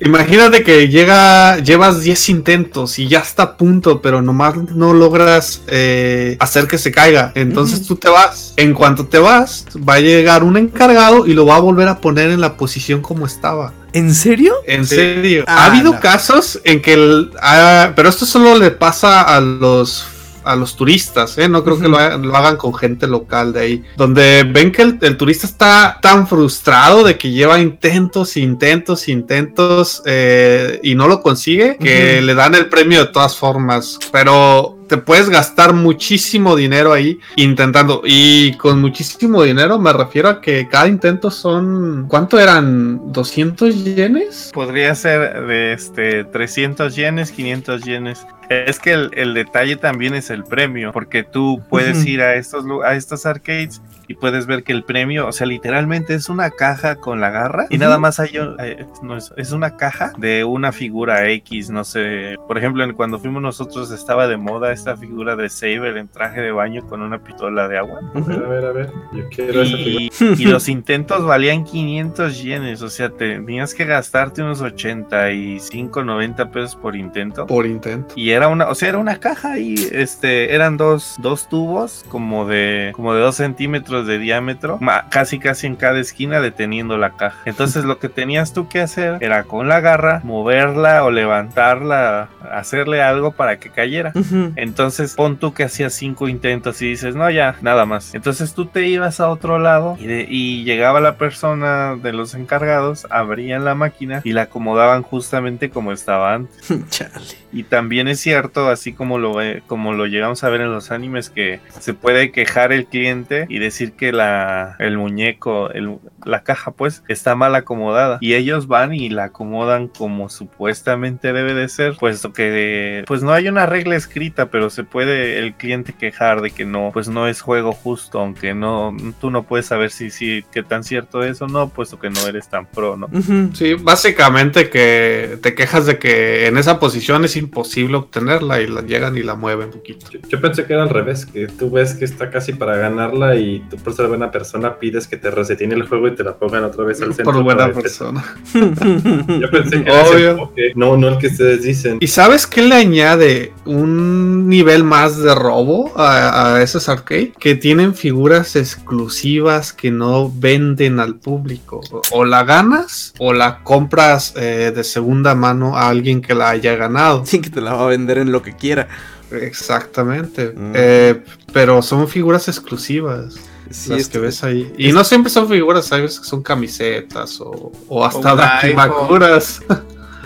[0.07, 5.63] Imagínate que llega, llevas 10 intentos y ya está a punto, pero nomás no logras
[5.67, 7.33] eh, hacer que se caiga.
[7.35, 8.55] Entonces tú te vas.
[8.57, 12.01] En cuanto te vas, va a llegar un encargado y lo va a volver a
[12.01, 13.73] poner en la posición como estaba.
[13.93, 14.55] ¿En serio?
[14.67, 14.95] En Sí.
[14.95, 15.45] serio.
[15.49, 16.01] Ah, ha habido no.
[16.01, 20.05] casos en que el, ah, pero esto solo le pasa a los
[20.47, 21.49] a los turistas, ¿eh?
[21.49, 24.83] no creo que lo, hagan- lo hagan con gente local de ahí, donde ven que
[24.83, 31.09] el, el turista está tan frustrado de que lleva intentos, intentos, intentos eh, y no
[31.09, 36.55] lo consigue, que le dan el premio de todas formas, pero te puedes gastar muchísimo
[36.55, 38.03] dinero ahí intentando.
[38.05, 42.07] Y con muchísimo dinero me refiero a que cada intento son.
[42.09, 43.01] ¿Cuánto eran?
[43.13, 44.53] ¿200 yenes?
[44.55, 48.25] Podría ser de este 300 yenes, 500 yenes.
[48.49, 52.65] Es que el, el detalle también es el premio, porque tú puedes ir a estos
[52.85, 56.97] a estos arcades y puedes ver que el premio, o sea, literalmente es una caja
[56.97, 60.45] con la garra y nada más hay un- eh, no, es, es una caja de
[60.45, 62.37] una figura X, no sé.
[62.47, 66.41] Por ejemplo, en- cuando fuimos nosotros estaba de moda esta figura de Saber en traje
[66.41, 68.01] de baño con una pistola de agua.
[68.15, 68.91] A ver, a ver, a ver.
[69.13, 70.05] Yo quiero esa figura.
[70.39, 76.51] Y, y los intentos valían 500 yenes, o sea, tenías que gastarte unos 85, 90
[76.51, 77.47] pesos por intento.
[77.47, 78.15] Por intento.
[78.17, 82.47] Y era una, o sea, era una caja y este, eran dos, dos tubos como
[82.47, 84.79] de, como de dos centímetros de diámetro,
[85.11, 87.39] casi casi en cada esquina deteniendo la caja.
[87.45, 93.03] Entonces lo que tenías tú que hacer era con la garra moverla o levantarla, hacerle
[93.03, 94.13] algo para que cayera.
[94.57, 98.15] Entonces pon tú que hacías cinco intentos y dices, no, ya, nada más.
[98.15, 102.35] Entonces tú te ibas a otro lado y, de- y llegaba la persona de los
[102.35, 106.69] encargados, abrían la máquina y la acomodaban justamente como estaba antes.
[106.91, 107.13] Chale.
[107.57, 110.91] Y también es cierto, así como lo, ve- como lo llegamos a ver en los
[110.91, 116.43] animes, que se puede quejar el cliente y decir que la, el muñeco, el- la
[116.43, 118.19] caja, pues, está mal acomodada.
[118.21, 123.33] Y ellos van y la acomodan como supuestamente debe de ser, puesto que, pues, no
[123.33, 127.27] hay una regla escrita, pero se puede el cliente quejar de que no, pues, no
[127.29, 131.41] es juego justo, aunque no, tú no puedes saber si, si, qué tan cierto es
[131.41, 133.09] o no, puesto que no eres tan pro, ¿no?
[133.55, 138.83] Sí, básicamente que te quejas de que en esa posición es imposible obtenerla y la
[138.83, 140.07] llegan y la mueven un poquito.
[140.11, 143.37] Yo, yo pensé que era al revés, que tú ves que está casi para ganarla
[143.37, 146.35] y tú por ser buena persona pides que te resetine el juego y te la
[146.37, 147.33] pongan otra vez al centro.
[147.33, 148.25] Por buena persona.
[148.55, 150.31] Yo pensé que era Obvio.
[150.31, 150.73] enfoque.
[150.75, 151.99] No, no el que ustedes dicen.
[152.01, 157.33] ¿Y sabes qué le añade un nivel más de robo a, a esos arcade?
[157.39, 161.81] Que tienen figuras exclusivas que no venden al público.
[162.13, 166.75] O la ganas o la compras eh, de segunda mano a alguien que la haya
[166.77, 167.25] ganado.
[167.43, 168.89] Que te la va a vender en lo que quiera.
[169.31, 170.53] Exactamente.
[170.55, 170.73] Mm.
[170.75, 173.37] Eh, pero son figuras exclusivas.
[173.71, 174.73] Sí, las es que ves ahí.
[174.79, 179.61] Y no siempre son figuras, hay veces que son camisetas o, o hasta dakimakuras.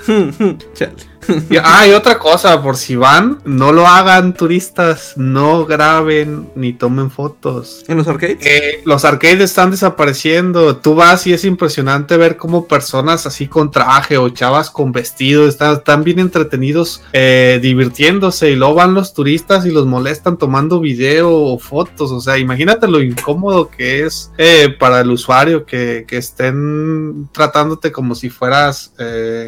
[0.74, 1.09] Chale.
[1.50, 6.72] Y, ah, y otra cosa, por si van, no lo hagan turistas, no graben ni
[6.72, 7.84] tomen fotos.
[7.88, 8.38] ¿En los arcades?
[8.40, 10.76] Eh, los arcades están desapareciendo.
[10.76, 15.46] Tú vas y es impresionante ver cómo personas así con traje o chavas con vestido
[15.46, 20.80] están, están bien entretenidos eh, divirtiéndose y luego van los turistas y los molestan tomando
[20.80, 22.10] video o fotos.
[22.12, 27.92] O sea, imagínate lo incómodo que es eh, para el usuario que, que estén tratándote
[27.92, 28.92] como si fueras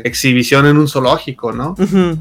[0.04, 1.61] exhibición en un zoológico, ¿no?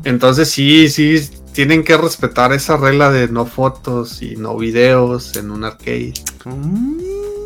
[0.03, 5.51] Entonces sí, sí, tienen que respetar esa regla de no fotos y no videos en
[5.51, 6.13] un arcade.
[6.45, 6.97] Mm.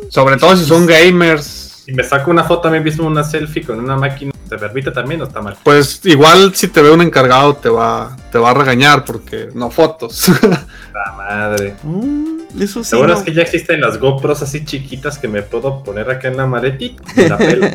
[0.08, 1.82] Sobre todo si son gamers.
[1.84, 4.90] Si me saco una foto a mí mismo, una selfie con una máquina, ¿te permite
[4.90, 5.56] también o está mal?
[5.62, 9.70] Pues igual si te ve un encargado te va, te va a regañar porque no
[9.70, 10.28] fotos.
[10.92, 11.74] La madre.
[11.82, 12.90] Mm, Eso sí.
[12.90, 13.14] Seguro no.
[13.18, 16.46] es que ya existen las GoPros así chiquitas que me puedo poner acá en la
[16.46, 17.02] maletita.
[17.16, 17.66] y la pelo.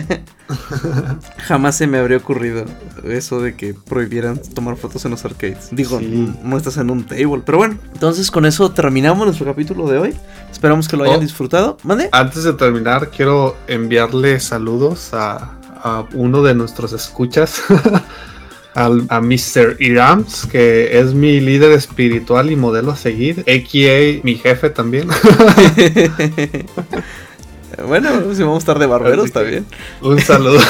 [1.37, 2.65] Jamás se me habría ocurrido
[3.03, 5.69] eso de que prohibieran tomar fotos en los arcades.
[5.71, 6.31] Digo, Sí.
[6.43, 7.41] no estás en un table.
[7.43, 10.15] Pero bueno, entonces con eso terminamos nuestro capítulo de hoy.
[10.51, 11.21] Esperamos que lo hayan Oh.
[11.21, 11.77] disfrutado.
[11.83, 12.07] ¿Mande?
[12.11, 15.53] Antes de terminar, quiero enviarle saludos a,
[15.83, 17.61] a uno de nuestros escuchas.
[18.73, 19.77] al- a Mr.
[19.79, 24.21] Irams, que es mi líder espiritual y modelo a seguir, a.k.a.
[24.23, 25.07] mi jefe también.
[27.87, 29.65] bueno, si vamos a estar de barberos, está bien.
[30.01, 30.59] Un saludo.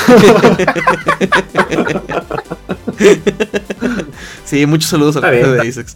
[4.51, 5.95] Sí, muchos saludos al jefe de Isaacs.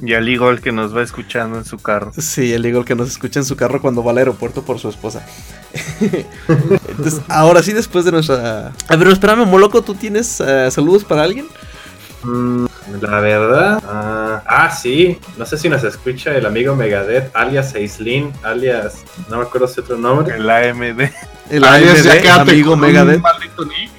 [0.00, 2.12] Y al Eagle que nos va escuchando en su carro.
[2.16, 4.88] Sí, el Eagle que nos escucha en su carro cuando va al aeropuerto por su
[4.88, 5.26] esposa.
[6.88, 8.72] Entonces, ahora sí, después de nuestra.
[8.88, 11.46] A ver, espérame, Moloco, ¿tú tienes eh, saludos para alguien?
[12.22, 12.67] Mm,
[13.00, 13.82] La verdad.
[13.86, 15.18] Ah, ah, sí.
[15.36, 19.04] No sé si nos escucha el amigo Megadeth, alias Aislin, alias.
[19.28, 20.36] No me acuerdo su otro nombre.
[20.36, 21.10] El AMD.
[21.50, 23.20] El Alias, ya amigo Megadeth.
[23.22, 23.90] maldito nick.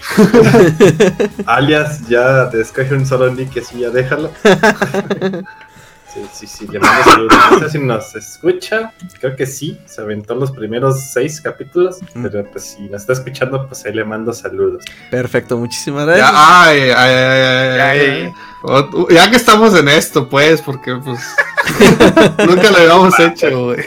[1.47, 4.31] Alias ya te escoge un solo nick así ya déjalo.
[6.14, 7.38] Sí, sí, sí, le mando saludos.
[7.51, 8.91] No sé si nos escucha.
[9.20, 9.80] Creo que sí.
[9.86, 11.97] Se aventó los primeros seis capítulos.
[12.16, 12.24] Mm.
[12.24, 14.84] Pero pues si nos está escuchando, pues ahí le mando saludos.
[15.12, 16.32] Perfecto, muchísimas gracias.
[16.32, 18.34] Ya, ay, ay, ay, ay, Ya, ay, ya, ay.
[18.64, 21.20] O- Ya que estamos en esto, pues, porque pues
[22.47, 23.86] nunca lo habíamos hecho, güey.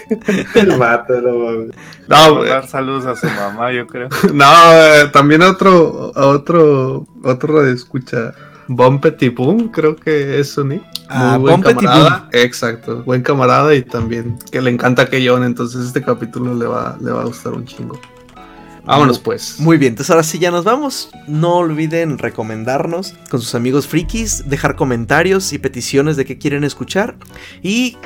[0.54, 1.70] El vato, no mames.
[2.08, 2.48] No, güey.
[2.50, 4.08] Mandar saludos a su mamá, yo creo.
[4.32, 8.32] no, eh, también otro, a otro, otro de escucha.
[8.68, 10.82] Bon Petit Boom, creo que es su nick.
[11.08, 12.28] Ah, Muy buen Bon Petit camarada.
[12.32, 17.10] Exacto, buen camarada y también que le encanta Keyon, entonces este capítulo le va, le
[17.10, 17.98] va a gustar un chingo.
[18.84, 19.60] Vámonos pues.
[19.60, 21.10] Muy bien, entonces ahora sí ya nos vamos.
[21.28, 27.14] No olviden recomendarnos con sus amigos frikis, dejar comentarios y peticiones de qué quieren escuchar.
[27.62, 27.96] Y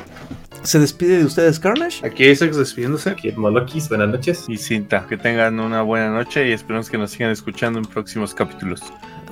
[0.62, 2.04] se despide de ustedes, Carnage.
[2.06, 3.10] Aquí Isaac despidiéndose.
[3.10, 4.44] Aquí Molokis, buenas noches.
[4.48, 5.06] Y cinta.
[5.08, 8.82] Que tengan una buena noche y esperemos que nos sigan escuchando en próximos capítulos.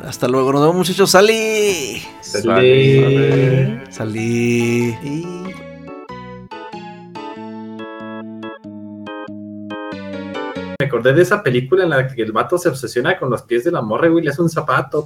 [0.07, 1.11] Hasta luego, nos vemos muchachos.
[1.11, 2.03] ¡Salí!
[3.91, 4.97] Salí.
[5.03, 5.27] Y...
[10.79, 13.65] Me acordé de esa película en la que el vato se obsesiona con los pies
[13.65, 15.05] de la morra, güey, le hace un zapato.